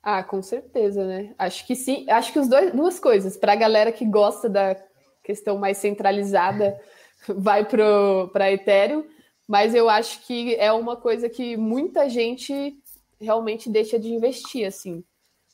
[0.04, 1.34] Ah, com certeza, né?
[1.40, 2.06] Acho que sim.
[2.10, 3.38] Acho que os dois, duas coisas.
[3.38, 4.76] Para a galera que gosta da
[5.24, 6.78] questão mais centralizada,
[7.26, 9.06] vai para Ethereum,
[9.48, 12.78] mas eu acho que é uma coisa que muita gente
[13.20, 15.06] realmente deixa de investir, assim.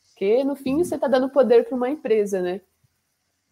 [0.10, 2.60] Porque no fim você está dando poder para uma empresa, né?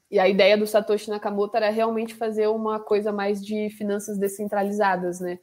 [0.10, 5.20] E a ideia do Satoshi Nakamoto era realmente fazer uma coisa mais de finanças descentralizadas,
[5.20, 5.40] né?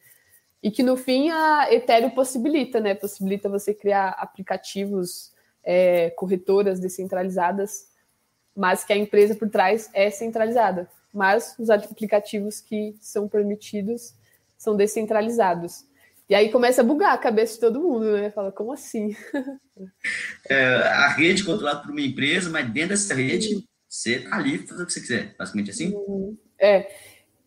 [0.62, 2.94] E que no fim a Ethereum possibilita, né?
[2.94, 7.88] Possibilita você criar aplicativos, é, corretoras descentralizadas,
[8.56, 10.88] mas que a empresa por trás é centralizada.
[11.12, 14.14] mas os aplicativos que são permitidos
[14.58, 15.84] são descentralizados.
[16.28, 18.30] E aí começa a bugar a cabeça de todo mundo, né?
[18.30, 19.14] Fala, como assim?
[20.48, 24.82] É, a rede controlada por uma empresa, mas dentro dessa rede, você tá ali fazer
[24.82, 25.94] o que você quiser, basicamente assim?
[25.94, 26.36] Uhum.
[26.58, 26.92] É.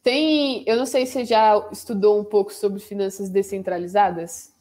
[0.01, 4.53] Tem, eu não sei se você já estudou um pouco sobre finanças descentralizadas.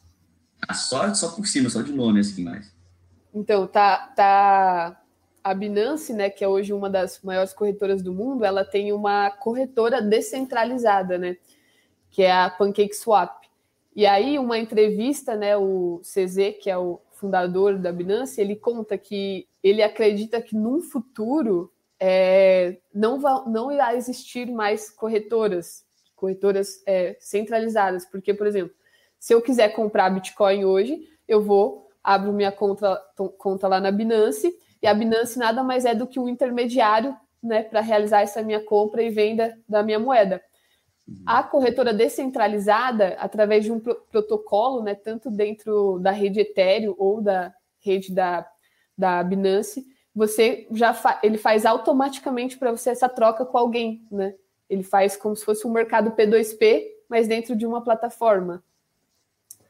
[0.67, 2.75] Ah, só, só por cima, só de nome, assim, mais.
[3.33, 5.01] Então, tá, tá
[5.41, 9.31] a Binance, né, que é hoje uma das maiores corretoras do mundo, ela tem uma
[9.31, 11.37] corretora descentralizada, né,
[12.09, 13.47] que é a PancakeSwap.
[13.95, 18.97] E aí, uma entrevista, né, o CZ, que é o fundador da Binance, ele conta
[18.97, 27.15] que ele acredita que num futuro é, não, não irá existir mais corretoras, corretoras é,
[27.19, 28.75] centralizadas, porque, por exemplo,
[29.19, 33.01] se eu quiser comprar Bitcoin hoje, eu vou, abro minha conta,
[33.37, 37.63] conta lá na Binance, e a Binance nada mais é do que um intermediário né,
[37.63, 40.41] para realizar essa minha compra e venda da minha moeda.
[41.25, 47.21] A corretora descentralizada, através de um pro protocolo, né, tanto dentro da rede Ethereum ou
[47.21, 48.45] da rede da,
[48.97, 49.85] da Binance,
[50.17, 54.33] você já fa ele faz automaticamente para você essa troca com alguém, né?
[54.67, 58.63] Ele faz como se fosse um mercado P2P, mas dentro de uma plataforma.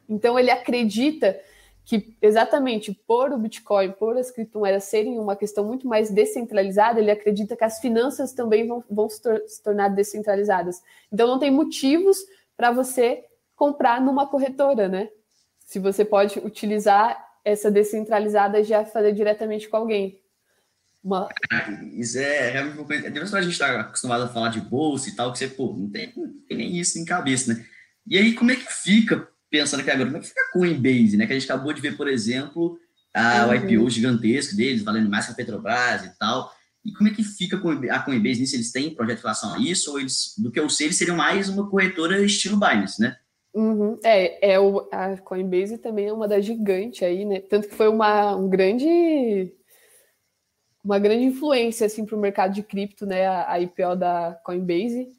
[0.07, 1.37] Então ele acredita
[1.83, 7.11] que exatamente por o Bitcoin, por as criptomoedas serem uma questão muito mais descentralizada, ele
[7.11, 10.81] acredita que as finanças também vão, vão se, tor se tornar descentralizadas.
[11.11, 12.19] Então não tem motivos
[12.55, 15.09] para você comprar numa corretora, né?
[15.59, 20.21] Se você pode utilizar essa descentralizada já fazer diretamente com alguém.
[21.03, 21.29] Uma...
[21.93, 23.09] Isso é realmente uma coisa.
[23.09, 25.89] Depois a gente está acostumado a falar de bolsa e tal, que você, pô, não
[25.89, 27.65] tem, não tem nem isso em cabeça, né?
[28.05, 31.17] E aí, como é que fica pensando aqui agora, como é que fica a Coinbase,
[31.17, 31.25] né?
[31.25, 32.77] Que a gente acabou de ver, por exemplo,
[33.13, 33.51] a, uhum.
[33.51, 36.51] o IPO gigantesco deles, valendo mais que a Petrobras e tal.
[36.85, 37.57] E como é que fica
[37.91, 38.55] a Coinbase nisso?
[38.55, 39.91] Eles têm projeto em relação a isso?
[39.91, 43.17] Ou eles, do que eu sei, eles seriam mais uma corretora estilo Binance, né?
[43.53, 43.99] Uhum.
[44.03, 47.41] É, é o, a Coinbase também é uma das gigantes aí, né?
[47.41, 49.51] Tanto que foi uma um grande
[50.87, 53.27] uma grande influência assim para o mercado de cripto, né?
[53.27, 55.09] A, IPO da Coinbase,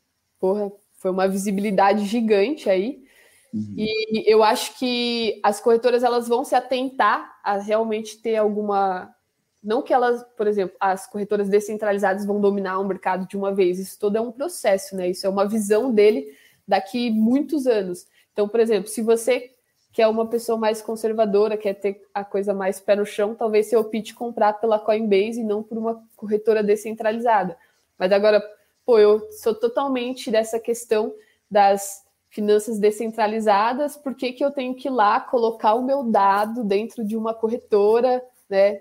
[0.40, 3.04] porra, foi uma visibilidade gigante aí.
[3.52, 3.74] Uhum.
[3.76, 9.14] E eu acho que as corretoras elas vão se atentar a realmente ter alguma.
[9.62, 13.78] Não que elas, por exemplo, as corretoras descentralizadas vão dominar o mercado de uma vez.
[13.78, 15.10] Isso todo é um processo, né?
[15.10, 16.34] Isso é uma visão dele
[16.66, 18.06] daqui muitos anos.
[18.32, 19.50] Então, por exemplo, se você
[19.98, 23.76] quer uma pessoa mais conservadora, quer ter a coisa mais pé no chão, talvez você
[23.76, 27.58] opte comprar pela Coinbase e não por uma corretora descentralizada.
[27.98, 28.40] Mas agora,
[28.86, 31.12] pô, eu sou totalmente dessa questão
[31.50, 36.62] das finanças descentralizadas, por que, que eu tenho que ir lá colocar o meu dado
[36.62, 38.80] dentro de uma corretora, né?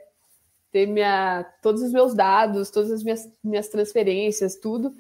[0.72, 4.94] Ter minha, todos os meus dados, todas as minhas, minhas transferências, tudo.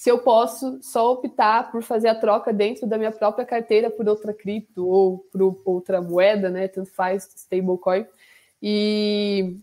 [0.00, 4.08] Se eu posso só optar por fazer a troca dentro da minha própria carteira por
[4.08, 6.68] outra cripto ou por outra moeda, né?
[6.68, 8.06] Tanto faz stablecoin.
[8.62, 9.58] E,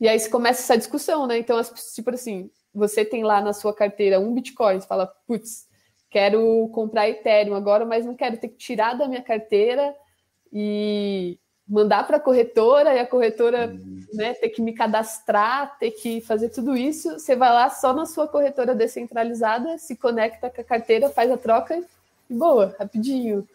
[0.00, 1.38] e aí se começa essa discussão, né?
[1.38, 1.62] Então,
[1.94, 5.68] tipo assim, você tem lá na sua carteira um Bitcoin, você fala, putz,
[6.10, 9.94] quero comprar Ethereum agora, mas não quero ter que tirar da minha carteira
[10.52, 11.38] e
[11.72, 14.04] mandar para a corretora e a corretora uhum.
[14.12, 17.18] né, ter que me cadastrar, ter que fazer tudo isso.
[17.18, 21.38] Você vai lá só na sua corretora descentralizada, se conecta com a carteira, faz a
[21.38, 21.82] troca
[22.28, 23.48] e boa, rapidinho.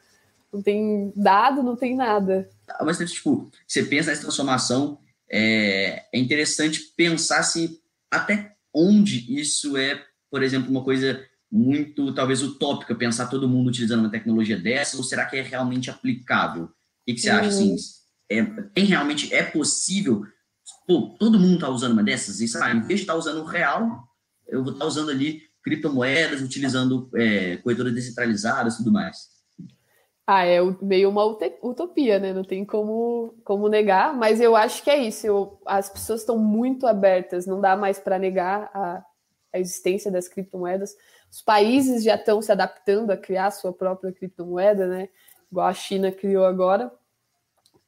[0.51, 2.49] Não tem dado, não tem nada.
[2.67, 4.97] Ah, mas, tipo, você pensa nessa transformação,
[5.30, 12.41] é, é interessante pensar se até onde isso é, por exemplo, uma coisa muito, talvez,
[12.41, 16.63] utópica pensar todo mundo utilizando uma tecnologia dessa, ou será que é realmente aplicável?
[16.63, 16.69] O
[17.06, 17.75] que, que você acha, assim?
[18.30, 20.24] É, tem realmente, é possível,
[20.86, 23.42] pô, todo mundo está usando uma dessas, e, sabe, em vez de estar tá usando
[23.42, 24.08] o real,
[24.48, 29.38] eu vou estar tá usando ali criptomoedas, utilizando é, corretoras descentralizadas e tudo mais.
[30.26, 32.34] Ah, é meio uma utopia, né?
[32.34, 35.26] Não tem como, como negar, mas eu acho que é isso.
[35.26, 39.06] Eu, as pessoas estão muito abertas, não dá mais para negar a,
[39.54, 40.94] a existência das criptomoedas.
[41.32, 45.08] Os países já estão se adaptando a criar sua própria criptomoeda, né?
[45.50, 46.92] Igual a China criou agora.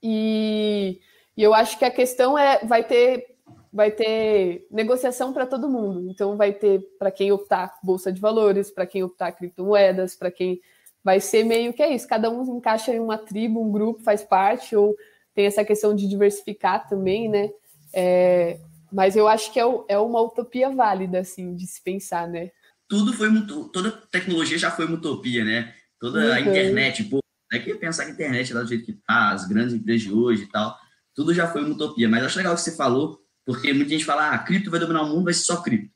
[0.01, 0.99] E,
[1.35, 3.35] e eu acho que a questão é vai ter
[3.71, 6.09] vai ter negociação para todo mundo.
[6.09, 10.59] Então vai ter para quem optar bolsa de valores, para quem optar criptomoedas, para quem
[11.03, 12.07] vai ser meio que é isso.
[12.07, 14.95] Cada um encaixa em uma tribo, um grupo, faz parte ou
[15.35, 17.51] tem essa questão de diversificar também, né?
[17.93, 18.59] É,
[18.91, 22.49] mas eu acho que é, é uma utopia válida, assim, de se pensar, né?
[22.89, 23.29] tudo foi
[23.71, 25.73] toda tecnologia já foi uma utopia, né?
[25.99, 26.33] Toda uhum.
[26.33, 27.19] a internet, pô,
[27.51, 30.13] é que pensar que a internet lá do jeito que tá, as grandes empresas de
[30.13, 30.77] hoje e tal,
[31.15, 32.07] tudo já foi uma utopia.
[32.07, 35.03] Mas acho legal o que você falou, porque muita gente fala, ah, cripto vai dominar
[35.03, 35.91] o mundo, vai ser só cripto.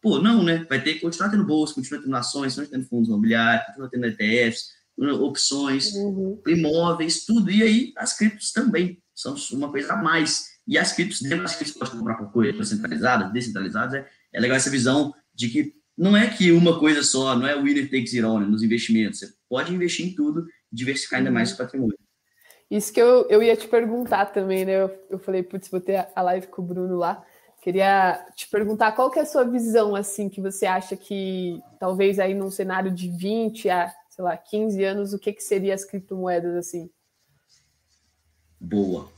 [0.00, 0.66] Pô, não, né?
[0.68, 4.06] Vai ter que continuar tendo bolsa, continuar tendo ações, continuar tendo fundos imobiliários, continuar tendo
[4.06, 4.68] ETFs,
[5.20, 6.40] opções, uhum.
[6.46, 7.50] imóveis, tudo.
[7.50, 10.54] E aí as criptos também são uma coisa a mais.
[10.66, 14.56] E as criptos, dentro das criptos, pode comprar por coisas centralizadas, descentralizadas, é, é legal
[14.56, 18.22] essa visão de que não é que uma coisa só, não é winner takes it
[18.22, 19.20] all né, nos investimentos.
[19.20, 21.98] Você pode investir em tudo, diversificar ainda mais o patrimônio.
[22.70, 24.72] Isso que eu, eu ia te perguntar também, né?
[24.82, 27.24] Eu, eu falei, putz, vou ter a live com o Bruno lá.
[27.62, 32.18] Queria te perguntar qual que é a sua visão, assim, que você acha que talvez
[32.18, 35.84] aí num cenário de 20 a, sei lá, 15 anos, o que, que seria as
[35.84, 36.90] criptomoedas, assim?
[38.60, 39.10] Boa.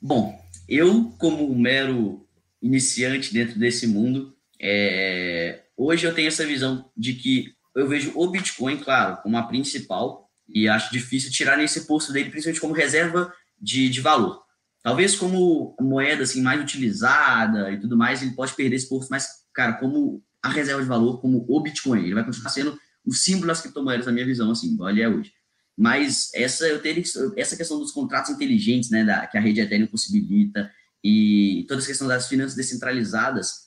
[0.00, 0.36] Bom,
[0.68, 2.26] eu, como um mero
[2.60, 8.26] iniciante dentro desse mundo, é, hoje eu tenho essa visão de que eu vejo o
[8.28, 13.32] Bitcoin, claro, como a principal, e acho difícil tirar nesse posto dele, principalmente como reserva
[13.60, 14.42] de, de valor.
[14.82, 19.28] Talvez como moeda assim, mais utilizada e tudo mais, ele pode perder esse posto, mas,
[19.52, 23.48] cara, como a reserva de valor, como o Bitcoin, ele vai continuar sendo o símbolo
[23.48, 25.32] das criptomoedas, na minha visão, assim, igual ele é hoje.
[25.76, 27.02] Mas essa, eu teria,
[27.36, 30.70] essa questão dos contratos inteligentes, né, da, que a rede Ethereum possibilita,
[31.02, 33.66] e toda essa questão das finanças descentralizadas,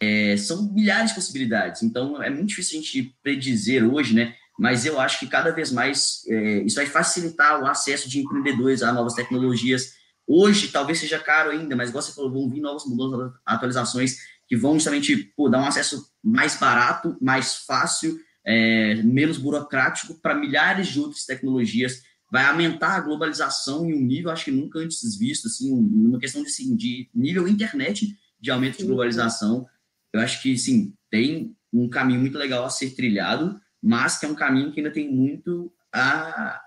[0.00, 1.82] é, são milhares de possibilidades.
[1.82, 4.34] Então, é muito difícil a gente predizer hoje, né?
[4.58, 8.82] Mas eu acho que cada vez mais é, isso vai facilitar o acesso de empreendedores
[8.82, 9.92] a novas tecnologias.
[10.26, 14.16] Hoje, talvez seja caro ainda, mas igual você falou, vão vir novas mudanças, atualizações
[14.46, 20.34] que vão justamente pô, dar um acesso mais barato, mais fácil, é, menos burocrático para
[20.34, 22.02] milhares de outras tecnologias.
[22.30, 26.42] Vai aumentar a globalização em um nível, acho que nunca antes visto, assim, uma questão
[26.42, 29.66] de, assim, de nível internet de aumento de globalização
[30.12, 34.28] eu acho que, sim, tem um caminho muito legal a ser trilhado, mas que é
[34.28, 36.60] um caminho que ainda tem muito a,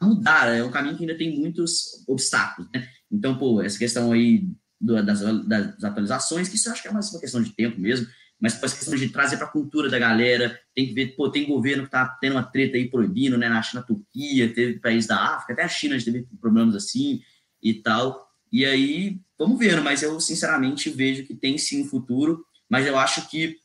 [0.00, 2.88] a mudar, é um caminho que ainda tem muitos obstáculos, né?
[3.10, 4.48] Então, pô, essa questão aí
[4.80, 7.80] do, das, das, atualizações, que isso eu acho que é mais uma questão de tempo
[7.80, 8.06] mesmo,
[8.40, 11.46] mas essa questão de trazer para a cultura da galera, tem que ver, pô, tem
[11.46, 15.34] governo que tá tendo uma treta aí proibindo, né, na China, Turquia, teve país da
[15.36, 17.22] África, até a China teve problemas assim
[17.62, 22.44] e tal, e aí, vamos ver, mas eu sinceramente vejo que tem sim um futuro,
[22.68, 23.56] mas eu acho que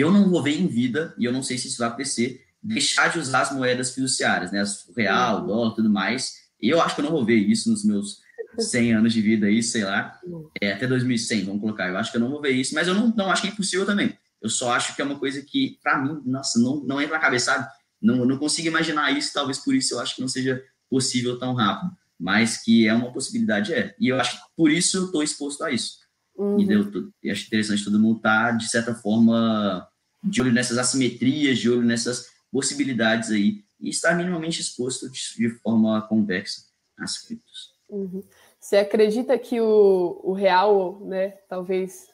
[0.00, 3.08] eu não vou ver em vida, e eu não sei se isso vai acontecer, deixar
[3.08, 4.64] de usar as moedas fiduciárias, né?
[4.88, 6.32] O real, o dólar, tudo mais.
[6.60, 8.18] Eu acho que eu não vou ver isso nos meus
[8.58, 10.18] 100 anos de vida aí, sei lá,
[10.60, 11.88] é, até 2100, vamos colocar.
[11.88, 13.50] Eu acho que eu não vou ver isso, mas eu não, não acho que é
[13.50, 14.16] impossível também.
[14.40, 17.20] Eu só acho que é uma coisa que, para mim, nossa, não, não entra na
[17.20, 17.68] cabeça, sabe?
[18.00, 21.54] Não, não consigo imaginar isso, talvez por isso eu acho que não seja possível tão
[21.54, 23.94] rápido, mas que é uma possibilidade, é.
[23.98, 26.03] E eu acho que por isso eu estou exposto a isso.
[26.36, 26.60] Uhum.
[26.60, 26.90] E, deu,
[27.22, 29.86] e acho interessante todo mundo estar, tá, de certa forma,
[30.22, 35.50] de olho nessas assimetrias, de olho nessas possibilidades aí, e estar minimamente exposto de, de
[35.60, 36.62] forma convexa
[36.98, 37.74] às criptos.
[37.88, 38.22] Uhum.
[38.58, 42.06] Você acredita que o, o real, né, talvez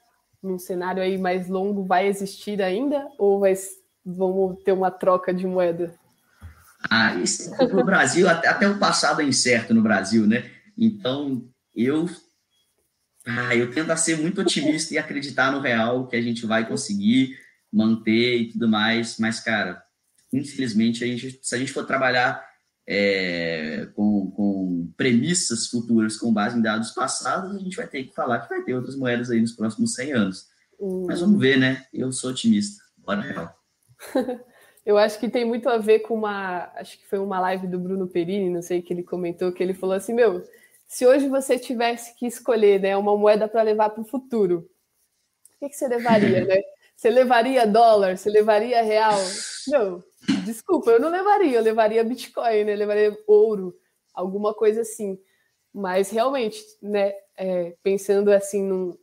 [0.42, 3.06] num cenário aí mais longo, vai existir ainda?
[3.18, 3.54] Ou vai,
[4.04, 5.94] vamos ter uma troca de moeda?
[6.90, 10.50] Ah, isso, no Brasil, até, até o passado é incerto no Brasil, né?
[10.76, 12.09] Então, eu
[13.38, 17.38] ah, eu tento ser muito otimista e acreditar no real que a gente vai conseguir
[17.72, 19.82] manter e tudo mais, mas, cara,
[20.32, 22.44] infelizmente, a gente, se a gente for trabalhar
[22.86, 28.14] é, com, com premissas futuras com base em dados passados, a gente vai ter que
[28.14, 30.46] falar que vai ter outras moedas aí nos próximos 100 anos.
[30.80, 31.04] Hum.
[31.06, 31.84] Mas vamos ver, né?
[31.92, 32.82] Eu sou otimista.
[32.96, 33.54] Bora real.
[34.84, 36.70] Eu acho que tem muito a ver com uma.
[36.74, 39.74] Acho que foi uma live do Bruno Perini, não sei, que ele comentou, que ele
[39.74, 40.42] falou assim: Meu,
[40.90, 44.68] se hoje você tivesse que escolher né, uma moeda para levar para o futuro,
[45.55, 46.61] o que, que você levaria, né?
[46.96, 48.18] Você levaria dólar?
[48.18, 49.16] Você levaria real?
[49.68, 50.03] Não,
[50.44, 51.59] desculpa, eu não levaria.
[51.59, 52.72] Eu levaria Bitcoin, né?
[52.72, 53.72] Eu levaria ouro,
[54.12, 55.16] alguma coisa assim.
[55.72, 57.14] Mas realmente, né?
[57.37, 58.98] É, pensando assim num,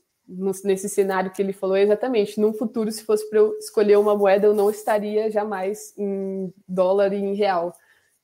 [0.66, 2.40] nesse cenário que ele falou, exatamente.
[2.40, 7.14] No futuro, se fosse para eu escolher uma moeda, eu não estaria jamais em dólar
[7.14, 7.74] e em real.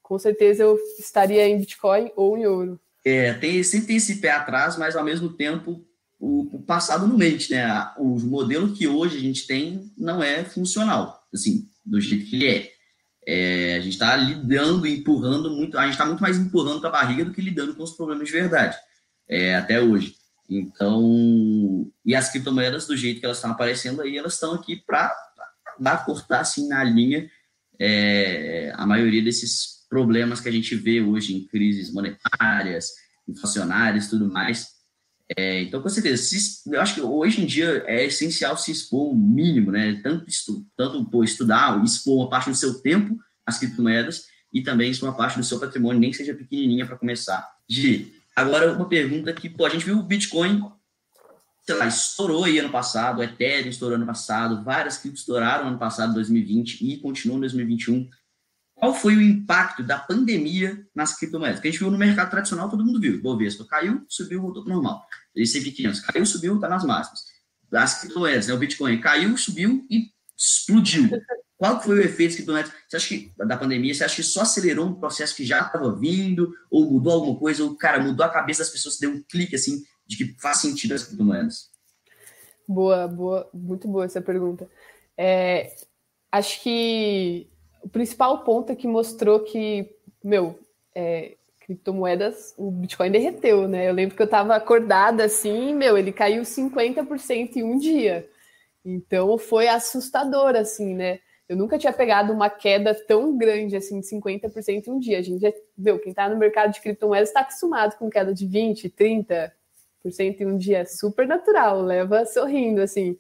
[0.01, 4.31] Com certeza eu estaria em Bitcoin ou em ouro é, tem, sempre tem esse pé
[4.31, 5.85] atrás, mas ao mesmo tempo
[6.19, 7.67] o, o, passado no mente, né?
[7.97, 12.47] O modelo que hoje a gente tem não é funcional, assim, do jeito que ele
[12.47, 12.71] é.
[13.27, 16.91] é a gente está lidando, empurrando muito, a gente está muito mais empurrando com a
[16.91, 18.77] barriga do que lidando com os problemas de verdade,
[19.27, 20.15] é, até hoje.
[20.49, 25.13] Então, e as criptomoedas, do jeito que elas estão aparecendo aí, elas estão aqui para
[25.79, 27.29] dar cortar assim na linha
[27.79, 32.89] é, a maioria desses problemas que a gente vê hoje em crises monetárias,
[33.27, 34.69] inflacionárias tudo mais.
[35.37, 39.11] É, então, com certeza, se, eu acho que hoje em dia é essencial se expor
[39.11, 40.01] o mínimo, né?
[40.01, 44.89] Tanto, estu, tanto pô, estudar, expor uma parte do seu tempo às criptomoedas e também
[44.89, 47.47] expor uma parte do seu patrimônio, nem que seja pequenininha para começar.
[47.69, 50.59] Gi, agora uma pergunta que, pô, a gente viu o Bitcoin
[51.61, 55.77] sei lá, estourou aí ano passado, o Ethereum estourou ano passado, várias criptos estouraram ano
[55.77, 58.09] passado, 2020, e continuam em 2021.
[58.83, 61.61] Qual foi o impacto da pandemia nas criptomoedas?
[61.61, 63.21] Que a gente viu no mercado tradicional, todo mundo viu.
[63.21, 65.07] Bovespa caiu, subiu, voltou para normal.
[65.37, 67.23] S&P 500 caiu, subiu, está nas máximas.
[67.71, 71.09] As criptomoedas, né, o Bitcoin caiu, subiu e explodiu.
[71.55, 72.73] Qual foi o efeito das criptomoedas?
[72.89, 75.97] Você acha que, da pandemia, você acha que só acelerou um processo que já estava
[75.97, 79.55] vindo, ou mudou alguma coisa, ou, cara, mudou a cabeça das pessoas, deu um clique,
[79.55, 81.69] assim, de que faz sentido as criptomoedas?
[82.67, 84.69] Boa, boa, muito boa essa pergunta.
[85.17, 85.73] É,
[86.33, 87.47] acho que
[87.83, 90.57] o principal ponto é que mostrou que, meu,
[90.95, 93.89] é, criptomoedas, o Bitcoin derreteu, né?
[93.89, 98.27] Eu lembro que eu estava acordada assim, meu, ele caiu 50% em um dia.
[98.85, 101.19] Então foi assustador, assim, né?
[101.47, 105.19] Eu nunca tinha pegado uma queda tão grande assim de 50% em um dia.
[105.19, 108.47] A gente já, meu, quem está no mercado de criptomoedas está acostumado com queda de
[108.47, 109.51] 20, 30%
[110.39, 110.79] em um dia.
[110.79, 113.17] É super natural, leva sorrindo, assim.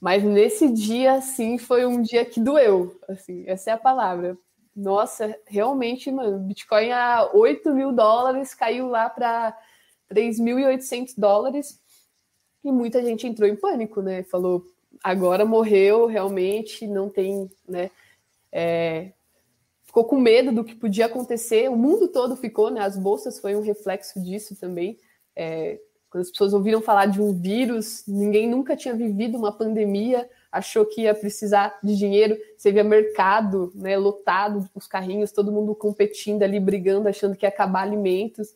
[0.00, 4.38] Mas nesse dia, assim, foi um dia que doeu, assim, essa é a palavra.
[4.74, 9.58] Nossa, realmente, mano, Bitcoin a 8 mil dólares caiu lá para
[10.08, 11.80] 3.800 dólares
[12.62, 14.22] e muita gente entrou em pânico, né?
[14.22, 14.64] Falou,
[15.02, 17.90] agora morreu, realmente, não tem, né?
[18.52, 19.12] É,
[19.82, 22.80] ficou com medo do que podia acontecer, o mundo todo ficou, né?
[22.80, 24.96] As bolsas foi um reflexo disso também.
[25.34, 25.80] É,
[26.10, 30.86] quando as pessoas ouviram falar de um vírus, ninguém nunca tinha vivido uma pandemia, achou
[30.86, 32.36] que ia precisar de dinheiro.
[32.56, 37.50] Você via mercado né, lotado, os carrinhos, todo mundo competindo ali, brigando, achando que ia
[37.50, 38.54] acabar alimentos.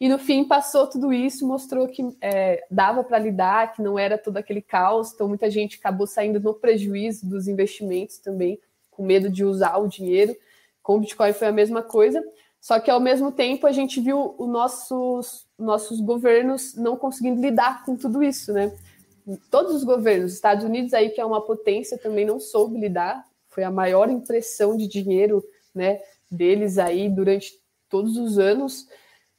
[0.00, 4.16] E no fim passou tudo isso, mostrou que é, dava para lidar, que não era
[4.16, 5.12] todo aquele caos.
[5.12, 8.58] Então muita gente acabou saindo no prejuízo dos investimentos também,
[8.90, 10.34] com medo de usar o dinheiro.
[10.82, 12.22] Com o Bitcoin foi a mesma coisa.
[12.64, 17.84] Só que ao mesmo tempo a gente viu os nossos, nossos governos não conseguindo lidar
[17.84, 18.74] com tudo isso, né?
[19.50, 23.64] Todos os governos, Estados Unidos aí que é uma potência também não soube lidar, foi
[23.64, 25.44] a maior impressão de dinheiro,
[25.74, 26.00] né,
[26.30, 27.52] deles aí durante
[27.90, 28.88] todos os anos.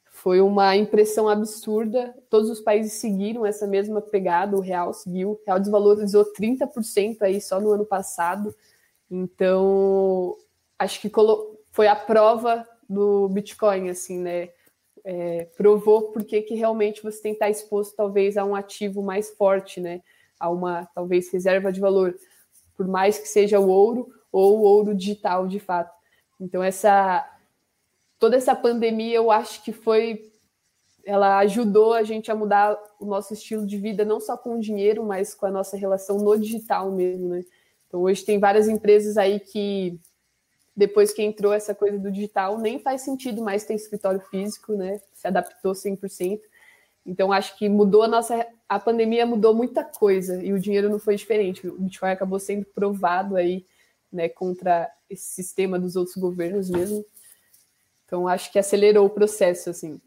[0.04, 2.14] Foi uma impressão absurda.
[2.30, 7.40] Todos os países seguiram essa mesma pegada, o real seguiu, o real desvalorizou 30% aí
[7.40, 8.54] só no ano passado.
[9.10, 10.36] Então,
[10.78, 11.10] acho que
[11.72, 14.50] foi a prova do Bitcoin, assim, né?
[15.04, 19.30] É, provou porque que realmente você tem que estar exposto talvez a um ativo mais
[19.30, 20.02] forte, né?
[20.38, 22.16] A uma talvez reserva de valor,
[22.76, 25.94] por mais que seja o ouro ou o ouro digital de fato.
[26.40, 27.24] Então essa
[28.18, 30.32] toda essa pandemia eu acho que foi
[31.04, 34.60] ela ajudou a gente a mudar o nosso estilo de vida não só com o
[34.60, 37.44] dinheiro, mas com a nossa relação no digital mesmo, né?
[37.86, 40.00] Então hoje tem várias empresas aí que
[40.76, 45.00] depois que entrou essa coisa do digital, nem faz sentido mais ter escritório físico, né?
[45.14, 46.40] Se adaptou 100%.
[47.06, 48.46] Então, acho que mudou a nossa.
[48.68, 51.66] A pandemia mudou muita coisa e o dinheiro não foi diferente.
[51.66, 53.64] O Bitcoin acabou sendo provado aí,
[54.12, 57.04] né, contra esse sistema dos outros governos mesmo.
[58.04, 60.00] Então, acho que acelerou o processo, assim.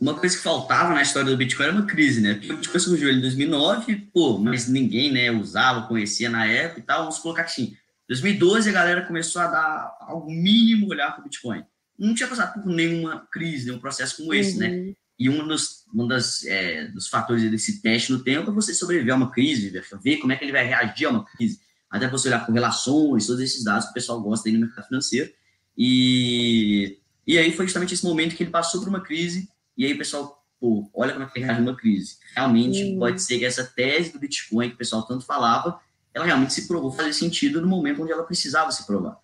[0.00, 2.34] Uma coisa que faltava na história do Bitcoin era uma crise, né?
[2.34, 6.82] Porque o Bitcoin surgiu em 2009, pô, mas ninguém, né, usava, conhecia na época e
[6.84, 7.00] tal.
[7.00, 7.76] Vamos colocar assim,
[8.08, 11.62] 2012 a galera começou a dar ao mínimo olhar para o Bitcoin.
[11.98, 14.68] Não tinha passado por nenhuma crise, nenhum processo como esse, né?
[14.68, 14.86] uhum.
[14.86, 14.94] né?
[15.18, 19.12] E um dos, um das, é, dos fatores desse teste no tempo é você sobreviver
[19.12, 21.60] a uma crise, ver como é que ele vai reagir a uma crise.
[21.90, 25.30] Até você olhar correlações, todos esses dados que o pessoal gosta aí no mercado financeiro.
[25.76, 29.92] E, e aí foi justamente esse momento que ele passou por uma crise, e aí
[29.92, 32.16] o pessoal, pô, olha como é que ele reage a uma crise.
[32.34, 32.98] Realmente uhum.
[33.00, 35.80] pode ser que essa tese do Bitcoin que o pessoal tanto falava
[36.14, 39.18] ela realmente se provou fazer sentido no momento onde ela precisava se provar.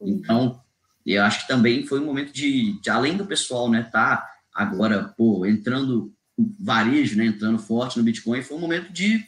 [0.00, 0.08] Uhum.
[0.08, 0.62] Então,
[1.04, 5.14] eu acho que também foi um momento de, de além do pessoal, né, tá agora,
[5.16, 6.12] pô, entrando
[6.60, 9.24] varejo, né, entrando forte no Bitcoin, foi um momento de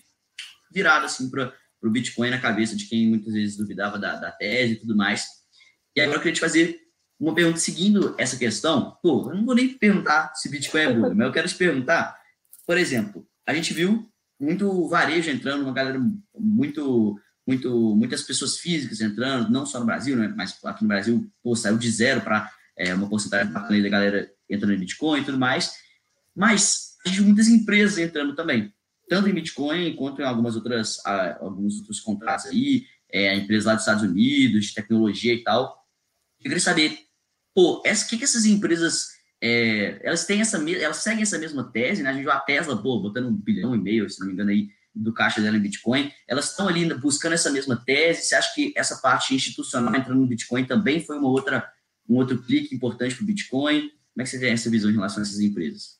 [0.72, 1.52] virada, assim, para
[1.82, 5.26] o Bitcoin na cabeça de quem muitas vezes duvidava da, da tese e tudo mais.
[5.96, 6.80] E agora eu queria te fazer
[7.18, 8.96] uma pergunta seguindo essa questão.
[9.02, 12.16] Pô, eu não vou nem perguntar se Bitcoin é burro, mas eu quero te perguntar,
[12.66, 14.09] por exemplo, a gente viu
[14.40, 16.00] muito varejo entrando, uma galera
[16.34, 21.30] muito, muito, muitas pessoas físicas entrando, não só no Brasil, né, mas aqui no Brasil,
[21.42, 25.38] pô, saiu de zero para é, uma porcentagem da galera entrando em Bitcoin e tudo
[25.38, 25.74] mais.
[26.34, 28.72] Mas gente muitas empresas entrando também,
[29.08, 31.04] tanto em Bitcoin quanto em algumas outras,
[31.40, 35.84] alguns outros contratos aí, é, empresas lá dos Estados Unidos, de tecnologia e tal.
[36.38, 36.98] Eu queria saber,
[37.54, 39.08] pô, o que, que essas empresas
[39.42, 42.10] é, elas têm essa elas seguem essa mesma tese, né?
[42.10, 44.50] A gente viu a Tesla, pô, botando um bilhão e meio, se não me engano,
[44.50, 46.12] aí, do caixa dela em Bitcoin.
[46.28, 48.22] Elas estão ali buscando essa mesma tese.
[48.22, 51.66] Você acha que essa parte institucional entrando no Bitcoin também foi uma outra,
[52.08, 53.80] um outro clique importante para o Bitcoin?
[53.80, 55.98] Como é que você tem essa visão em relação a essas empresas?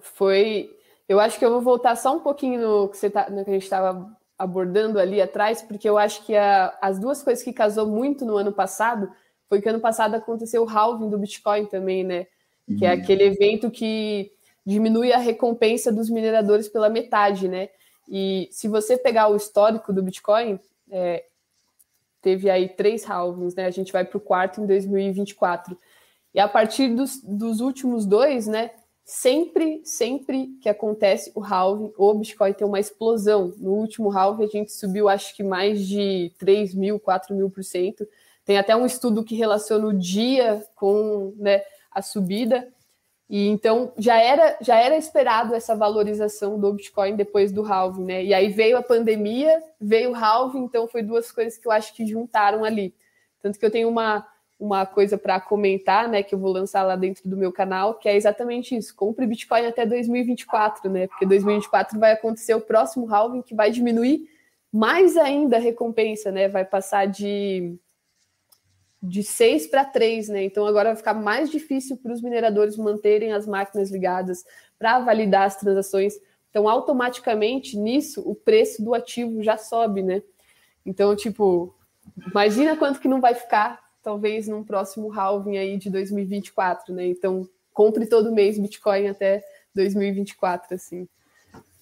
[0.00, 0.70] Foi.
[1.08, 3.50] Eu acho que eu vou voltar só um pouquinho no que, você tá, no que
[3.50, 7.52] a gente estava abordando ali atrás, porque eu acho que a, as duas coisas que
[7.52, 9.12] casou muito no ano passado
[9.48, 12.26] foi que ano passado aconteceu o halving do Bitcoin também, né?
[12.78, 14.30] Que é aquele evento que
[14.64, 17.68] diminui a recompensa dos mineradores pela metade, né?
[18.08, 20.58] E se você pegar o histórico do Bitcoin,
[20.90, 21.24] é,
[22.22, 23.66] teve aí três halvings, né?
[23.66, 25.76] A gente vai para o quarto em 2024.
[26.32, 28.70] E a partir dos, dos últimos dois, né?
[29.04, 33.52] Sempre, sempre que acontece o halving, o Bitcoin tem uma explosão.
[33.58, 37.62] No último halving a gente subiu, acho que mais de 3 mil, 4 mil por
[37.62, 38.06] cento.
[38.46, 41.62] Tem até um estudo que relaciona o dia com né,
[41.94, 42.68] a subida.
[43.28, 48.24] E então já era já era esperado essa valorização do Bitcoin depois do halving, né?
[48.24, 51.94] E aí veio a pandemia, veio o halving, então foi duas coisas que eu acho
[51.94, 52.94] que juntaram ali.
[53.40, 54.26] Tanto que eu tenho uma
[54.58, 58.08] uma coisa para comentar, né, que eu vou lançar lá dentro do meu canal, que
[58.08, 58.94] é exatamente isso.
[58.94, 61.06] Compre Bitcoin até 2024, né?
[61.08, 64.28] Porque 2024 vai acontecer o próximo halving que vai diminuir
[64.72, 66.48] mais ainda a recompensa, né?
[66.48, 67.76] Vai passar de
[69.06, 70.44] de 6 para 3, né?
[70.44, 74.44] Então agora vai ficar mais difícil para os mineradores manterem as máquinas ligadas
[74.78, 76.14] para validar as transações.
[76.50, 80.22] Então, automaticamente, nisso, o preço do ativo já sobe, né?
[80.86, 81.74] Então, tipo,
[82.30, 87.06] imagina quanto que não vai ficar, talvez, num próximo halving aí de 2024, né?
[87.06, 89.42] Então, compre todo mês Bitcoin até
[89.74, 91.08] 2024, assim.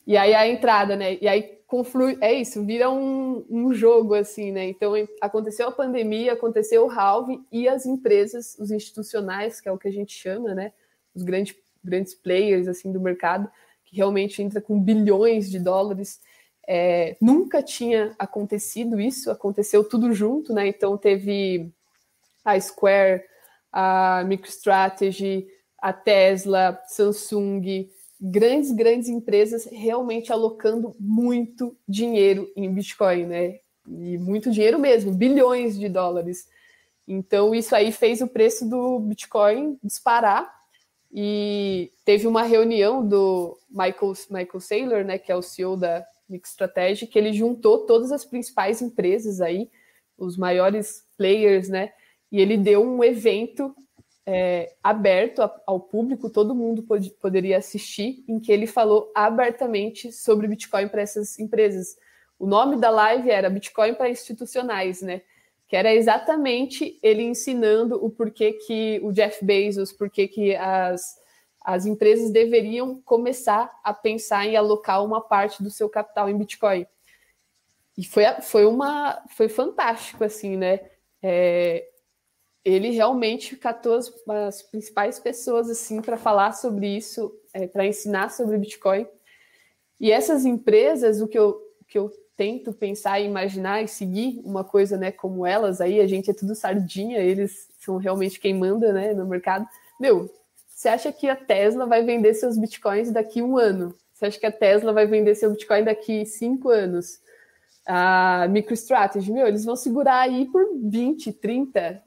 [0.06, 1.18] E aí a entrada, né?
[1.20, 4.66] E aí conflui, é isso, vira um, um jogo assim, né?
[4.66, 4.92] Então
[5.22, 9.88] aconteceu a pandemia, aconteceu o halving e as empresas, os institucionais, que é o que
[9.88, 10.74] a gente chama, né?
[11.14, 13.50] Os grandes, grandes players assim do mercado,
[13.86, 16.20] que realmente entra com bilhões de dólares.
[16.68, 20.68] É, nunca tinha acontecido isso, aconteceu tudo junto, né?
[20.68, 21.72] Então teve
[22.44, 23.22] a Square,
[23.72, 25.48] a MicroStrategy,
[25.78, 27.88] a Tesla, Samsung,
[28.22, 33.58] grandes, grandes empresas realmente alocando muito dinheiro em Bitcoin, né?
[33.88, 36.48] E muito dinheiro mesmo, bilhões de dólares.
[37.06, 40.48] Então, isso aí fez o preço do Bitcoin disparar.
[41.12, 47.06] E teve uma reunião do Michael, Michael Saylor, né, que é o CEO da MicroStrategy,
[47.06, 49.68] que ele juntou todas as principais empresas aí,
[50.16, 51.92] os maiores players, né?
[52.30, 53.74] E ele deu um evento
[54.26, 60.46] é, aberto ao público, todo mundo pod poderia assistir, em que ele falou abertamente sobre
[60.46, 61.96] Bitcoin para essas empresas.
[62.38, 65.22] O nome da live era Bitcoin para institucionais, né?
[65.66, 71.18] Que era exatamente ele ensinando o porquê que o Jeff Bezos, porquê que as,
[71.60, 76.86] as empresas deveriam começar a pensar em alocar uma parte do seu capital em Bitcoin.
[77.96, 80.80] E foi, foi uma foi fantástico, assim, né?
[81.22, 81.88] É,
[82.64, 88.30] ele realmente catou as, as principais pessoas assim para falar sobre isso, é, para ensinar
[88.30, 89.06] sobre Bitcoin.
[90.00, 94.64] E essas empresas, o que eu, que eu tento pensar e imaginar e seguir uma
[94.64, 98.92] coisa, né, como elas aí, a gente é tudo sardinha, eles são realmente quem manda,
[98.92, 99.66] né, no mercado.
[100.00, 100.28] Meu,
[100.68, 103.94] você acha que a Tesla vai vender seus bitcoins daqui um ano?
[104.12, 107.20] Você acha que a Tesla vai vender seu bitcoin daqui cinco anos?
[107.86, 112.02] A MicroStrategy, meu, eles vão segurar aí por 20, 30,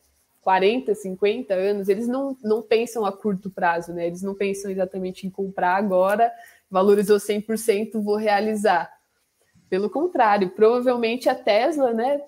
[0.45, 4.05] 40, 50 anos, eles não, não pensam a curto prazo, né?
[4.05, 6.31] Eles não pensam exatamente em comprar agora,
[6.69, 8.93] valorizou 100%, vou realizar.
[9.67, 12.21] Pelo contrário, provavelmente a Tesla, né?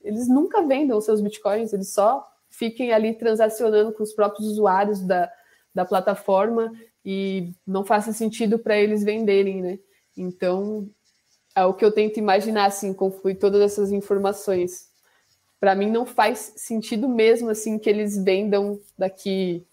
[0.00, 5.30] Eles nunca vendam seus bitcoins, eles só fiquem ali transacionando com os próprios usuários da,
[5.74, 6.72] da plataforma
[7.04, 9.78] e não faça sentido para eles venderem, né?
[10.16, 10.88] Então,
[11.54, 14.87] é o que eu tento imaginar, assim, conflui todas essas informações
[15.60, 19.64] para mim não faz sentido mesmo assim que eles vendam daqui,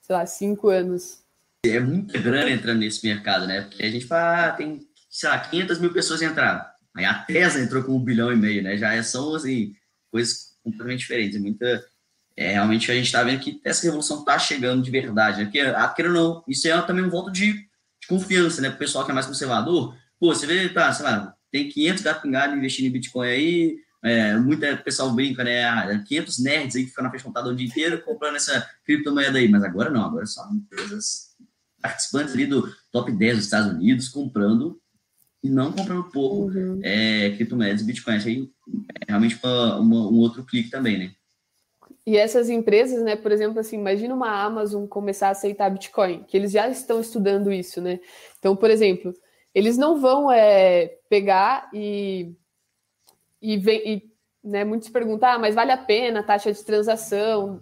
[0.00, 1.22] sei lá, cinco anos.
[1.64, 3.62] É muita grana entrando nesse mercado, né?
[3.62, 6.64] Porque a gente fala, ah, tem, sei lá, 500 mil pessoas entraram.
[6.94, 8.76] Aí a Tesla entrou com um bilhão e meio, né?
[8.76, 9.74] Já são, assim,
[10.10, 11.36] coisas completamente diferentes.
[11.36, 11.84] É muita,
[12.36, 15.44] é, realmente a gente está vendo que essa revolução está chegando de verdade, né?
[15.46, 18.68] Porque, ah, queira não, isso é também um voto de, de confiança, né?
[18.68, 19.96] Para o pessoal que é mais conservador.
[20.20, 24.76] Pô, você vê, tá, sei lá, tem 500 gato investindo em Bitcoin aí, é, muita
[24.76, 26.04] pessoal brinca, né?
[26.06, 29.38] 500 ah, nerds aí que ficam na frente computador o dia inteiro comprando essa criptomoeda
[29.38, 29.48] aí.
[29.48, 31.34] Mas agora não, agora são empresas
[31.80, 34.80] participantes ali do top 10 dos Estados Unidos comprando
[35.42, 36.80] e não comprando pouco uhum.
[36.82, 38.16] é, criptomoedas e Bitcoin.
[38.16, 38.50] aí
[39.00, 41.12] é realmente uma, uma, um outro clique também, né?
[42.06, 46.36] E essas empresas, né, por exemplo, assim, imagina uma Amazon começar a aceitar Bitcoin, que
[46.36, 48.00] eles já estão estudando isso, né?
[48.38, 49.12] Então, por exemplo,
[49.54, 52.34] eles não vão é, pegar e
[53.40, 54.12] e, vem, e
[54.42, 57.60] né, muitos perguntam, ah, mas vale a pena a taxa de transação,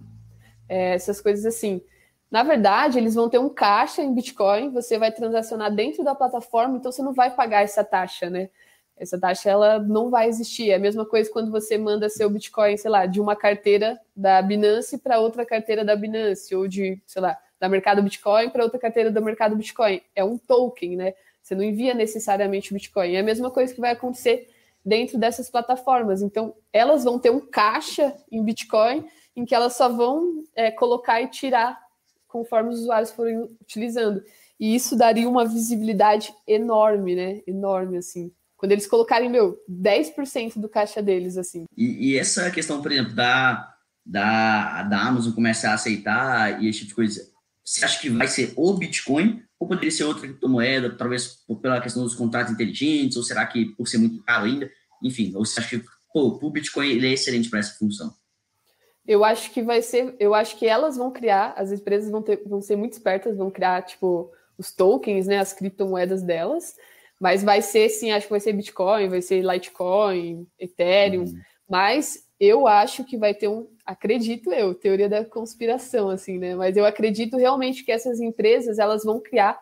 [0.68, 1.82] é, essas coisas assim.
[2.30, 6.76] Na verdade, eles vão ter um caixa em Bitcoin, você vai transacionar dentro da plataforma,
[6.76, 8.50] então você não vai pagar essa taxa, né?
[8.96, 10.70] Essa taxa ela não vai existir.
[10.70, 14.40] É a mesma coisa quando você manda seu Bitcoin, sei lá, de uma carteira da
[14.40, 18.78] Binance para outra carteira da Binance, ou de, sei lá, da mercado Bitcoin para outra
[18.78, 20.00] carteira do mercado Bitcoin.
[20.14, 21.14] É um token, né?
[21.42, 23.14] Você não envia necessariamente o Bitcoin.
[23.14, 24.48] É a mesma coisa que vai acontecer
[24.86, 26.22] dentro dessas plataformas.
[26.22, 31.20] Então, elas vão ter um caixa em Bitcoin em que elas só vão é, colocar
[31.20, 31.76] e tirar
[32.28, 34.22] conforme os usuários forem utilizando.
[34.58, 37.42] E isso daria uma visibilidade enorme, né?
[37.46, 38.30] Enorme, assim.
[38.56, 41.64] Quando eles colocarem, meu, 10% do caixa deles, assim.
[41.76, 43.74] E, e, essa questão, por exemplo, da,
[44.04, 47.28] da, da Amazon começar a aceitar e esse tipo de coisa,
[47.62, 52.02] você acha que vai ser o Bitcoin ou poderia ser outra criptomoeda, talvez pela questão
[52.02, 54.70] dos contratos inteligentes, ou será que por ser muito caro ainda?
[55.02, 58.14] Enfim, ou você acha que pô, o Bitcoin ele é excelente para essa função?
[59.06, 62.42] Eu acho que vai ser, eu acho que elas vão criar, as empresas vão, ter,
[62.44, 66.74] vão ser muito espertas, vão criar, tipo, os tokens, né, as criptomoedas delas,
[67.20, 71.40] mas vai ser, sim, acho que vai ser Bitcoin, vai ser Litecoin, Ethereum, uhum.
[71.68, 76.76] mas eu acho que vai ter um, acredito eu, teoria da conspiração, assim, né, mas
[76.76, 79.58] eu acredito realmente que essas empresas, elas vão criar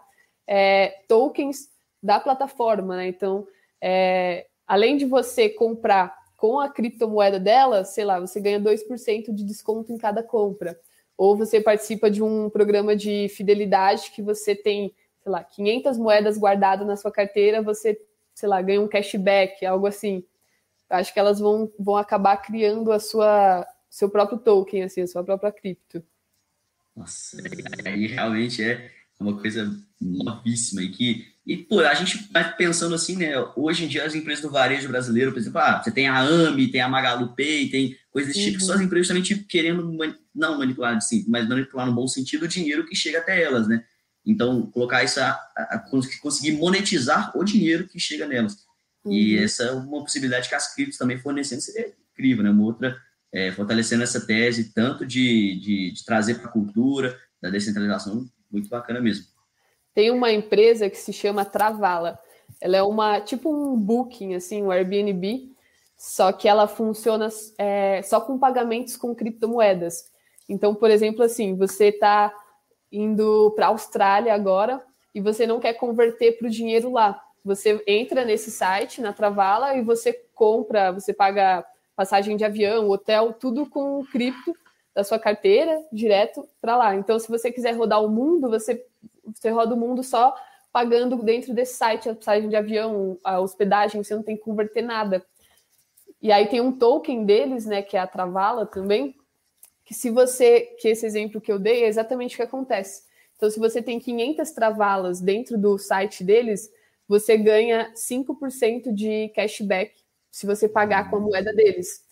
[0.46, 1.68] é, tokens
[2.02, 3.46] da plataforma, né, então,
[3.80, 9.44] é, além de você comprar com a criptomoeda dela, sei lá, você ganha 2% de
[9.44, 10.78] desconto em cada compra.
[11.16, 16.36] Ou você participa de um programa de fidelidade que você tem, sei lá, 500 moedas
[16.36, 17.98] guardadas na sua carteira, você,
[18.34, 20.24] sei lá, ganha um cashback, algo assim.
[20.90, 25.22] Acho que elas vão, vão acabar criando a sua seu próprio token, assim, a sua
[25.22, 26.02] própria cripto.
[26.96, 27.36] Nossa,
[27.84, 28.90] aí realmente é
[29.20, 33.34] uma coisa novíssima e que e, pô, a gente vai pensando assim, né?
[33.54, 36.70] Hoje em dia, as empresas do varejo brasileiro, por exemplo, ah, você tem a AMI,
[36.70, 38.46] tem a Magalu Pay, tem coisas desse uhum.
[38.46, 39.96] tipo, que são as empresas também, tipo, querendo,
[40.34, 43.84] não manipular, sim, mas manipular no bom sentido o dinheiro que chega até elas, né?
[44.24, 45.78] Então, colocar isso, a, a, a
[46.22, 48.64] conseguir monetizar o dinheiro que chega nelas.
[49.04, 49.12] Uhum.
[49.12, 52.50] E essa é uma possibilidade que as criptos também fornecendo seria incrível, né?
[52.50, 52.96] Uma outra,
[53.34, 58.68] é, fortalecendo essa tese, tanto de, de, de trazer para a cultura, da descentralização, muito
[58.68, 59.26] bacana mesmo.
[59.92, 62.18] Tem uma empresa que se chama Travala.
[62.60, 65.50] Ela é uma tipo um booking, assim, um Airbnb,
[65.98, 67.28] só que ela funciona
[67.58, 70.12] é, só com pagamentos com criptomoedas.
[70.48, 72.32] Então, por exemplo, assim, você está
[72.92, 74.80] indo para a Austrália agora
[75.12, 77.20] e você não quer converter para o dinheiro lá.
[77.44, 81.64] Você entra nesse site, na Travala, e você compra, você paga
[81.96, 84.56] passagem de avião, hotel, tudo com cripto
[84.94, 86.94] da sua carteira direto para lá.
[86.94, 88.84] Então, se você quiser rodar o mundo, você
[89.24, 90.34] você roda o mundo só
[90.72, 94.82] pagando dentro desse site a passagem de avião, a hospedagem, você não tem que converter
[94.82, 95.24] nada.
[96.20, 99.14] E aí tem um token deles, né, que é a Travala também,
[99.84, 103.04] que se você, que esse exemplo que eu dei é exatamente o que acontece.
[103.36, 106.70] Então, se você tem 500 travalas dentro do site deles,
[107.06, 109.92] você ganha 5% de cashback
[110.34, 112.02] se você pagar com a moeda deles.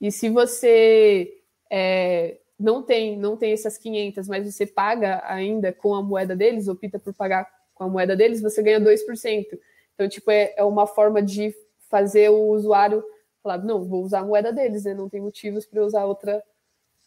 [0.00, 1.32] E se você
[1.70, 6.66] é, não tem, não tem essas 500, mas você paga ainda com a moeda deles,
[6.66, 9.46] opta por pagar com a moeda deles, você ganha 2%.
[9.94, 11.54] Então, tipo, é, é uma forma de
[11.88, 13.00] fazer o usuário
[13.40, 14.92] falar, não, vou usar a moeda deles, né?
[14.92, 16.42] Não tem motivos para usar outra,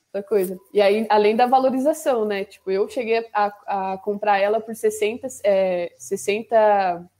[0.06, 0.58] outra coisa.
[0.74, 2.46] E aí, além da valorização, né?
[2.46, 7.12] Tipo, eu cheguei a, a comprar ela por 60, é, 60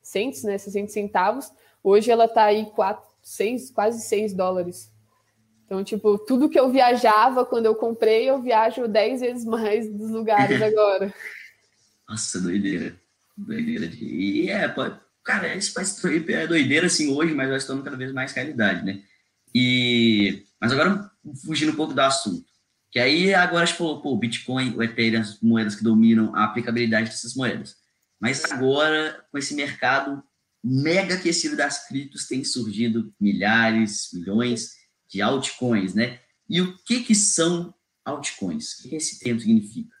[0.00, 0.56] cents, né?
[0.56, 1.52] 60 centavos.
[1.82, 4.90] Hoje ela tá aí 4, 6, quase 6 dólares.
[5.64, 10.10] Então, tipo, tudo que eu viajava quando eu comprei, eu viajo 10 vezes mais dos
[10.10, 11.12] lugares agora.
[12.08, 12.98] Nossa, doideira.
[13.36, 13.86] Doideira.
[14.00, 14.74] E é,
[15.22, 19.02] cara, esse faz é doideira assim hoje, mas vai estando cada vez mais realidade, né?
[19.54, 21.10] E, mas agora,
[21.44, 22.48] fugindo um pouco do assunto.
[22.90, 26.34] Que aí agora a gente falou, pô, o Bitcoin, o Ethereum, as moedas que dominam
[26.34, 27.76] a aplicabilidade dessas moedas.
[28.18, 30.22] Mas agora, com esse mercado
[30.68, 34.72] mega aquecido das criptos, tem surgido milhares, milhões
[35.08, 36.20] de altcoins, né?
[36.48, 38.78] E o que que são altcoins?
[38.78, 39.94] O que esse termo significa?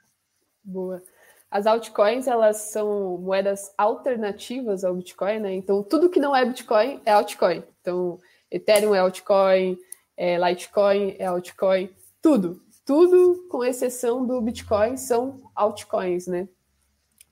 [0.62, 1.02] Boa.
[1.50, 5.54] As altcoins, elas são moedas alternativas ao Bitcoin, né?
[5.54, 7.62] Então, tudo que não é Bitcoin é altcoin.
[7.80, 8.18] Então,
[8.50, 9.78] Ethereum é altcoin,
[10.14, 11.90] é Litecoin é altcoin,
[12.20, 12.60] tudo.
[12.84, 16.48] Tudo, com exceção do Bitcoin, são altcoins, né?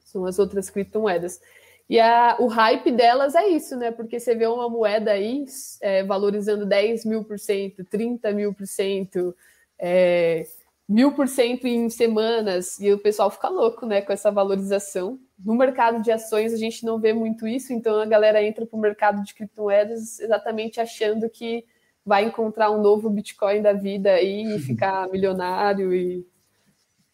[0.05, 1.41] São as outras criptomoedas.
[1.89, 3.91] E a, o hype delas é isso, né?
[3.93, 5.45] Porque você vê uma moeda aí
[5.80, 9.34] é, valorizando 10 mil por cento, 30 mil por cento,
[9.78, 10.45] é,
[10.89, 15.18] mil por cento em semanas, e o pessoal fica louco, né, com essa valorização.
[15.39, 18.76] No mercado de ações a gente não vê muito isso, então a galera entra para
[18.76, 21.64] o mercado de criptomoedas exatamente achando que
[22.05, 26.26] vai encontrar um novo Bitcoin da vida aí e ficar milionário e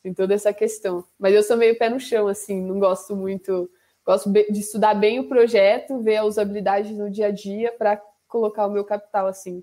[0.03, 1.05] Tem toda essa questão.
[1.19, 3.71] Mas eu sou meio pé no chão, assim, não gosto muito.
[4.05, 8.67] Gosto de estudar bem o projeto, ver a usabilidade no dia a dia para colocar
[8.67, 9.63] o meu capital, assim,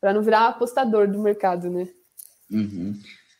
[0.00, 1.88] para não virar apostador do mercado, né?
[2.50, 2.98] Uhum.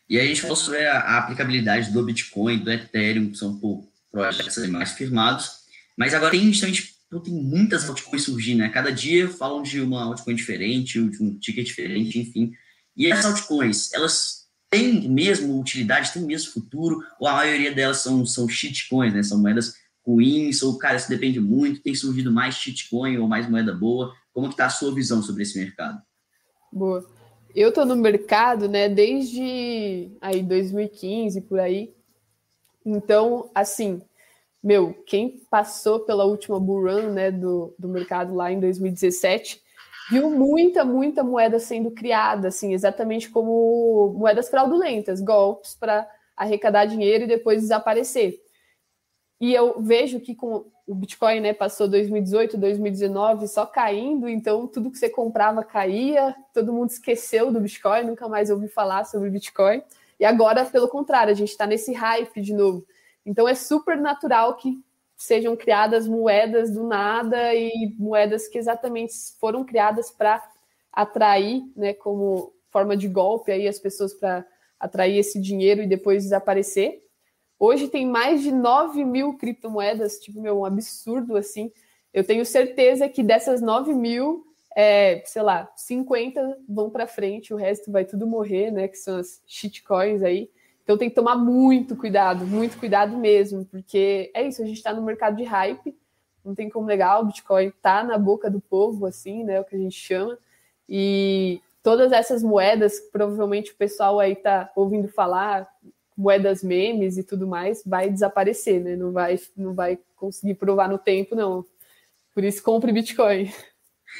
[0.09, 3.85] E aí a gente falou sobre a, aplicabilidade do Bitcoin, do Ethereum, que são pô,
[4.11, 5.63] projetos mais firmados.
[5.97, 6.93] Mas agora tem justamente
[7.23, 8.69] tem muitas altcoins surgindo, né?
[8.69, 12.53] Cada dia falam de uma altcoin diferente, de um ticket diferente, enfim.
[12.95, 18.25] E essas altcoins, elas têm mesmo utilidade, têm mesmo futuro, ou a maioria delas são,
[18.25, 19.21] são shitcoins, né?
[19.21, 23.73] São moedas ruins, ou, cara, isso depende muito, tem surgido mais shitcoin ou mais moeda
[23.73, 24.13] boa.
[24.33, 26.01] Como que tá a sua visão sobre esse mercado?
[26.71, 27.05] Boa.
[27.55, 31.93] Eu tô no mercado, né, desde aí 2015 por aí.
[32.85, 34.01] Então, assim,
[34.61, 39.61] meu, quem passou pela última bull run, né, do, do mercado lá em 2017,
[40.09, 47.23] viu muita, muita moeda sendo criada, assim, exatamente como moedas fraudulentas, golpes para arrecadar dinheiro
[47.23, 48.42] e depois desaparecer.
[49.43, 54.89] E eu vejo que com o Bitcoin, né, passou 2018, 2019 só caindo, então tudo
[54.89, 59.83] que você comprava caía, todo mundo esqueceu do Bitcoin, nunca mais ouviu falar sobre Bitcoin.
[60.17, 62.87] E agora, pelo contrário, a gente está nesse hype de novo.
[63.25, 64.81] Então é super natural que
[65.17, 70.41] sejam criadas moedas do nada e moedas que exatamente foram criadas para
[70.89, 74.45] atrair, né, como forma de golpe aí as pessoas para
[74.79, 77.03] atrair esse dinheiro e depois desaparecer.
[77.65, 81.71] Hoje tem mais de 9 mil criptomoedas, tipo, meu, um absurdo assim.
[82.13, 84.45] Eu tenho certeza que dessas 9 mil,
[84.75, 88.89] é, sei lá, 50 vão para frente, o resto vai tudo morrer, né?
[88.89, 90.49] Que são as shitcoins aí.
[90.83, 94.93] Então tem que tomar muito cuidado, muito cuidado mesmo, porque é isso, a gente está
[94.93, 95.97] no mercado de hype,
[96.43, 99.61] não tem como negar, o Bitcoin está na boca do povo, assim, né?
[99.61, 100.37] O que a gente chama.
[100.89, 105.73] E todas essas moedas, provavelmente o pessoal aí está ouvindo falar,
[106.17, 108.95] moedas memes e tudo mais, vai desaparecer, né?
[108.95, 111.65] Não vai, não vai conseguir provar no tempo, não.
[112.33, 113.51] Por isso, compre Bitcoin.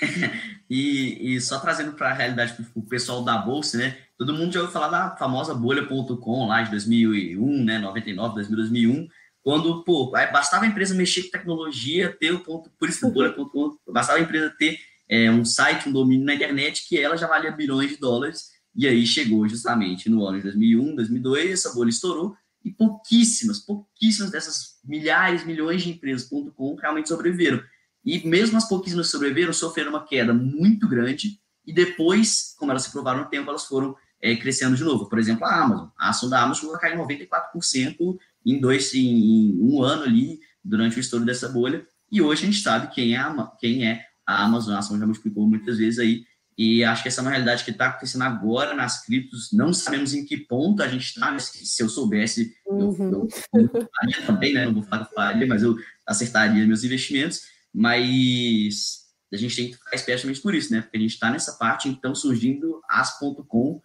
[0.69, 3.97] e, e, só trazendo para a realidade para o pessoal da Bolsa, né?
[4.17, 7.79] Todo mundo já ouviu falar da famosa bolha.com lá de 2001, né?
[7.79, 9.07] 99, 2000, 2001,
[9.43, 14.19] quando, pô, bastava a empresa mexer com tecnologia, ter o ponto, por isso bolha.com, bastava
[14.19, 14.77] a empresa ter
[15.09, 18.87] é, um site, um domínio na internet que ela já valia bilhões de dólares e
[18.87, 24.79] aí chegou justamente no ano de 2001, 2002, essa bolha estourou e pouquíssimas, pouquíssimas dessas
[24.83, 27.61] milhares, milhões de empresas.com realmente sobreviveram.
[28.05, 32.83] E mesmo as pouquíssimas que sobreviveram sofreram uma queda muito grande e depois, como elas
[32.83, 35.07] se provaram no tempo, elas foram é, crescendo de novo.
[35.07, 35.87] Por exemplo, a Amazon.
[35.97, 40.97] A ação da Amazon chegou a cair 94% em, dois, em um ano ali, durante
[40.97, 41.85] o estouro dessa bolha.
[42.11, 44.75] E hoje a gente sabe quem é a, quem é a Amazon.
[44.75, 46.23] A ação já multiplicou muitas vezes aí
[46.57, 49.51] e acho que essa é uma realidade que está acontecendo agora nas criptos.
[49.51, 53.11] Não sabemos em que ponto a gente está, se eu soubesse, uhum.
[53.11, 54.65] eu, eu, eu também, né?
[54.65, 55.75] Não vou falar que faria, mas eu
[56.05, 57.41] acertaria meus investimentos.
[57.73, 60.81] Mas a gente tem que ficar esperto por isso, né?
[60.81, 63.81] Porque a gente está nessa parte, então surgindo as.com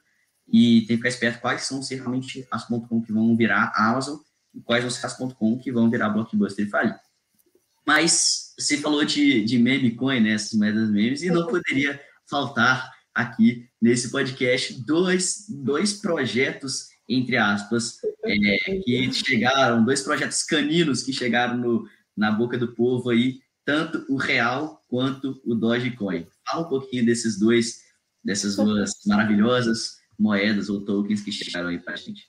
[0.47, 4.19] e tem que ficar esperto quais são realmente as.com que vão virar Amazon
[4.55, 6.97] e quais vão ser as.com que vão virar Blockbuster e falir.
[7.87, 10.33] Mas você falou de, de meme coin, né?
[10.33, 11.99] Essas moedas memes, e não poderia
[12.29, 21.03] faltar aqui nesse podcast dois, dois projetos, entre aspas, é, que chegaram, dois projetos caninos
[21.03, 26.27] que chegaram no, na boca do povo aí, tanto o Real quanto o Dogecoin.
[26.49, 27.81] Fala um pouquinho desses dois,
[28.25, 32.27] dessas duas maravilhosas moedas ou tokens que chegaram aí para a gente.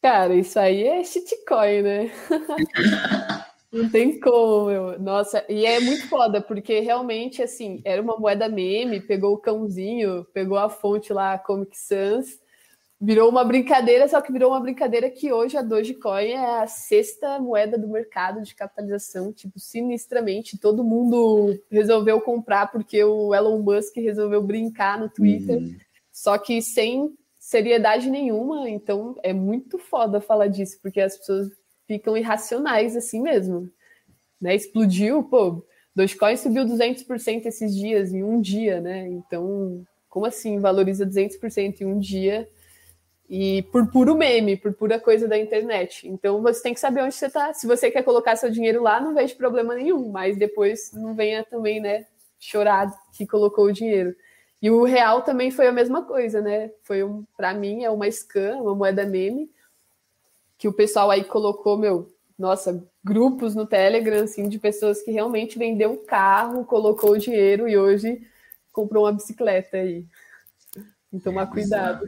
[0.00, 2.12] Cara, isso aí é shitcoin, né?
[3.70, 4.98] Não tem como, meu.
[4.98, 10.26] Nossa, e é muito foda, porque realmente, assim, era uma moeda meme, pegou o cãozinho,
[10.32, 12.40] pegou a fonte lá, Comic Sans,
[13.00, 17.38] virou uma brincadeira, só que virou uma brincadeira que hoje a Dogecoin é a sexta
[17.38, 20.58] moeda do mercado de capitalização, tipo, sinistramente.
[20.58, 25.76] Todo mundo resolveu comprar porque o Elon Musk resolveu brincar no Twitter, uhum.
[26.10, 31.48] só que sem seriedade nenhuma, então é muito foda falar disso, porque as pessoas
[31.88, 33.68] ficam irracionais assim mesmo.
[34.40, 34.54] Né?
[34.54, 35.64] Explodiu, pô,
[35.96, 39.08] Dogecoin subiu 200% esses dias, em um dia, né?
[39.08, 42.48] Então, como assim valoriza 200% em um dia?
[43.28, 46.06] E por puro meme, por pura coisa da internet.
[46.06, 47.52] Então, você tem que saber onde você está.
[47.52, 51.44] Se você quer colocar seu dinheiro lá, não vejo problema nenhum, mas depois não venha
[51.44, 52.06] também, né,
[52.38, 54.14] chorar que colocou o dinheiro.
[54.62, 56.70] E o real também foi a mesma coisa, né?
[56.82, 59.50] Foi um, para mim é uma scam, uma moeda meme,
[60.58, 65.58] que o pessoal aí colocou, meu, nossa, grupos no Telegram, assim, de pessoas que realmente
[65.58, 68.20] vendeu um carro, colocou o dinheiro e hoje
[68.72, 70.04] comprou uma bicicleta aí.
[71.10, 72.06] Que tomar é, cuidado.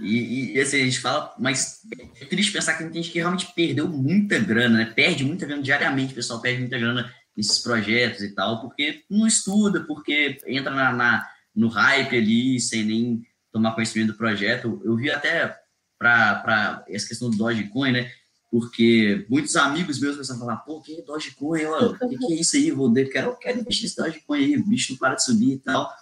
[0.00, 1.80] E, e, assim, a gente fala, mas
[2.20, 4.92] é triste pensar que tem gente que realmente perdeu muita grana, né?
[4.94, 9.26] Perde muita grana diariamente, o pessoal perde muita grana nesses projetos e tal, porque não
[9.26, 13.22] estuda, porque entra na, na no hype ali, sem nem
[13.52, 14.80] tomar conhecimento do projeto.
[14.84, 15.56] Eu vi até
[16.04, 18.10] para essa questão do Dogecoin, né?
[18.50, 21.64] Porque muitos amigos meus começaram a falar, pô, que é Dogecoin?
[21.64, 22.70] O que, que, é isso aí?
[22.70, 25.92] Vou quero, quero investir nesse Dogecoin aí, o bicho não para de subir e tal.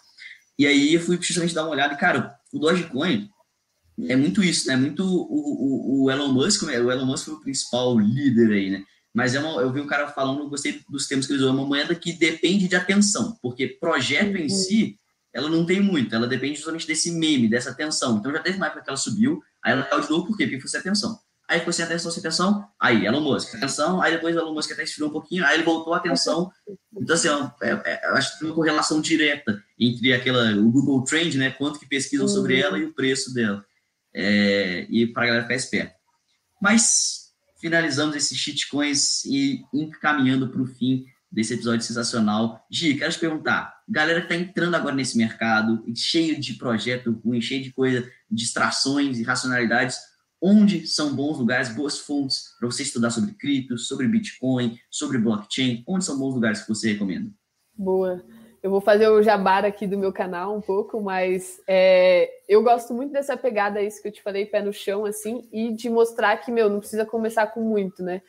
[0.58, 3.28] E aí eu fui justamente dar uma olhada e, cara, o Dogecoin
[4.08, 4.76] é muito isso, né?
[4.76, 8.84] Muito o, o, o Elon Musk, o Elon Musk foi o principal líder aí, né?
[9.14, 11.50] Mas é uma, eu vi um cara falando, eu gostei dos termos que ele usou,
[11.50, 14.98] é uma moeda que depende de atenção, porque projeto em si,
[15.32, 18.18] ela não tem muito, ela depende justamente desse meme, dessa atenção.
[18.18, 20.44] Então já teve uma época que ela subiu, aí ela caiu de novo, por quê?
[20.44, 21.18] Porque foi sem atenção.
[21.48, 24.72] Aí foi sem atenção, sem atenção, aí Elon Musk, atenção, aí depois o Elon Musk
[24.72, 26.50] até esfriou um pouquinho, aí ele voltou a atenção.
[26.96, 27.28] Então, assim,
[27.62, 31.50] é, é, eu acho que tem uma correlação direta entre aquela, o Google Trend, né,
[31.50, 33.64] quanto que pesquisam sobre ela e o preço dela.
[34.14, 35.94] É, e para a galera ficar esperta.
[36.60, 42.64] Mas finalizamos esses shitcoins e encaminhando para o fim desse episódio sensacional.
[42.70, 47.42] Gi, quero te perguntar, galera que está entrando agora nesse mercado, cheio de projeto ruim,
[47.42, 49.98] cheio de coisa, distrações e racionalidades,
[50.40, 55.84] onde são bons lugares, boas fontes para você estudar sobre cripto, sobre Bitcoin, sobre blockchain?
[55.86, 57.30] Onde são bons lugares que você recomenda?
[57.76, 58.24] Boa.
[58.62, 62.94] Eu vou fazer o jabar aqui do meu canal um pouco, mas é, eu gosto
[62.94, 66.36] muito dessa pegada, isso que eu te falei, pé no chão, assim, e de mostrar
[66.38, 68.22] que, meu, não precisa começar com muito, né?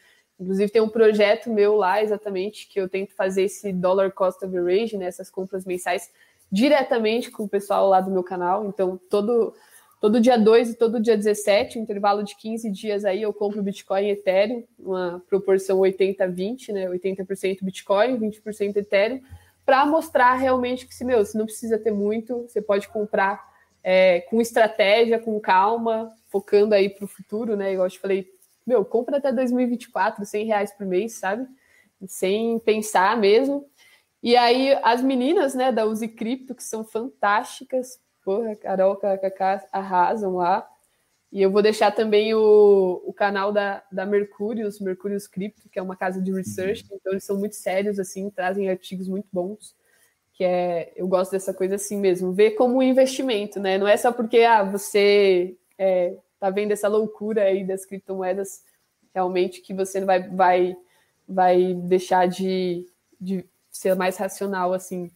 [0.43, 4.97] Inclusive, tem um projeto meu lá, exatamente, que eu tento fazer esse dollar cost average,
[4.97, 6.11] né, essas compras mensais,
[6.51, 8.67] diretamente com o pessoal lá do meu canal.
[8.67, 9.55] Então, todo,
[10.01, 13.63] todo dia 2 e todo dia 17, um intervalo de 15 dias aí, eu compro
[13.63, 19.21] Bitcoin e Ethereum, uma proporção 80-20, né, 80% Bitcoin, 20% Ethereum,
[19.65, 23.41] para mostrar realmente que, se, meu, você não precisa ter muito, você pode comprar
[23.81, 28.27] é, com estratégia, com calma, focando aí para o futuro, né, igual eu te falei,
[28.65, 31.47] meu, compra até 2024, 100 reais por mês, sabe?
[32.07, 33.65] Sem pensar mesmo.
[34.21, 40.35] E aí, as meninas, né, da Use Cripto, que são fantásticas, porra, Carol, KKK, arrasam
[40.35, 40.67] lá.
[41.33, 45.81] E eu vou deixar também o, o canal da, da Mercúrios, Mercúrios Cripto, que é
[45.81, 46.97] uma casa de research, uhum.
[46.97, 49.75] então eles são muito sérios, assim, trazem artigos muito bons,
[50.33, 53.79] que é, eu gosto dessa coisa assim mesmo, ver como um investimento, né?
[53.79, 58.63] Não é só porque, ah, você é, tá vendo essa loucura aí das criptomoedas,
[59.15, 60.75] realmente que você vai, vai,
[61.25, 62.85] vai deixar de,
[63.17, 65.09] de ser mais racional, assim.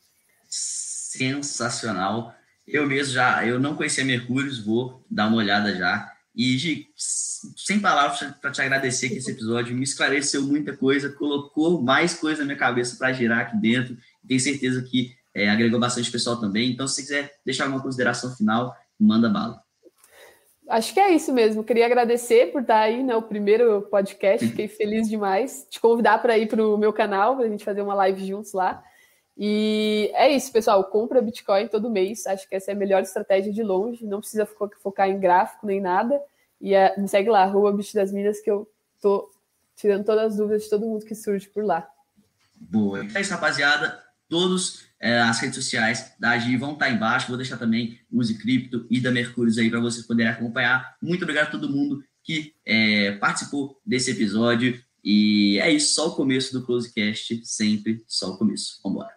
[0.48, 2.34] Sensacional.
[2.66, 6.10] Eu mesmo já, eu não conhecia Mercúrios, vou dar uma olhada já.
[6.34, 11.82] E, Gi, sem palavras para te agradecer que esse episódio me esclareceu muita coisa, colocou
[11.82, 13.98] mais coisa na minha cabeça para girar aqui dentro.
[14.26, 16.72] Tenho certeza que é, agregou bastante pessoal também.
[16.72, 19.67] Então, se você quiser deixar alguma consideração final, manda bala.
[20.70, 21.64] Acho que é isso mesmo.
[21.64, 23.16] Queria agradecer por estar aí, né?
[23.16, 25.66] O primeiro podcast, fiquei feliz demais.
[25.70, 28.52] Te convidar para ir para o meu canal, para a gente fazer uma live juntos
[28.52, 28.84] lá.
[29.38, 30.84] E é isso, pessoal.
[30.84, 32.28] Compra Bitcoin todo mês.
[32.28, 34.06] Acho que essa é a melhor estratégia de longe.
[34.06, 34.46] Não precisa
[34.82, 36.20] focar em gráfico nem nada.
[36.60, 38.68] E é, me segue lá, Rua Bit das Minas, que eu
[39.02, 39.30] tô
[39.76, 41.88] tirando todas as dúvidas de todo mundo que surge por lá.
[42.56, 43.06] Boa.
[43.16, 44.07] É isso, rapaziada.
[44.30, 47.28] Todos é, as redes sociais da Agi vão estar embaixo.
[47.28, 50.96] Vou deixar também Use Cripto e da Mercúrios aí para vocês poderem acompanhar.
[51.02, 54.82] Muito obrigado a todo mundo que é, participou desse episódio.
[55.04, 58.80] E é isso, só o começo do Closecast, sempre só o começo.
[58.84, 59.16] Vamos embora.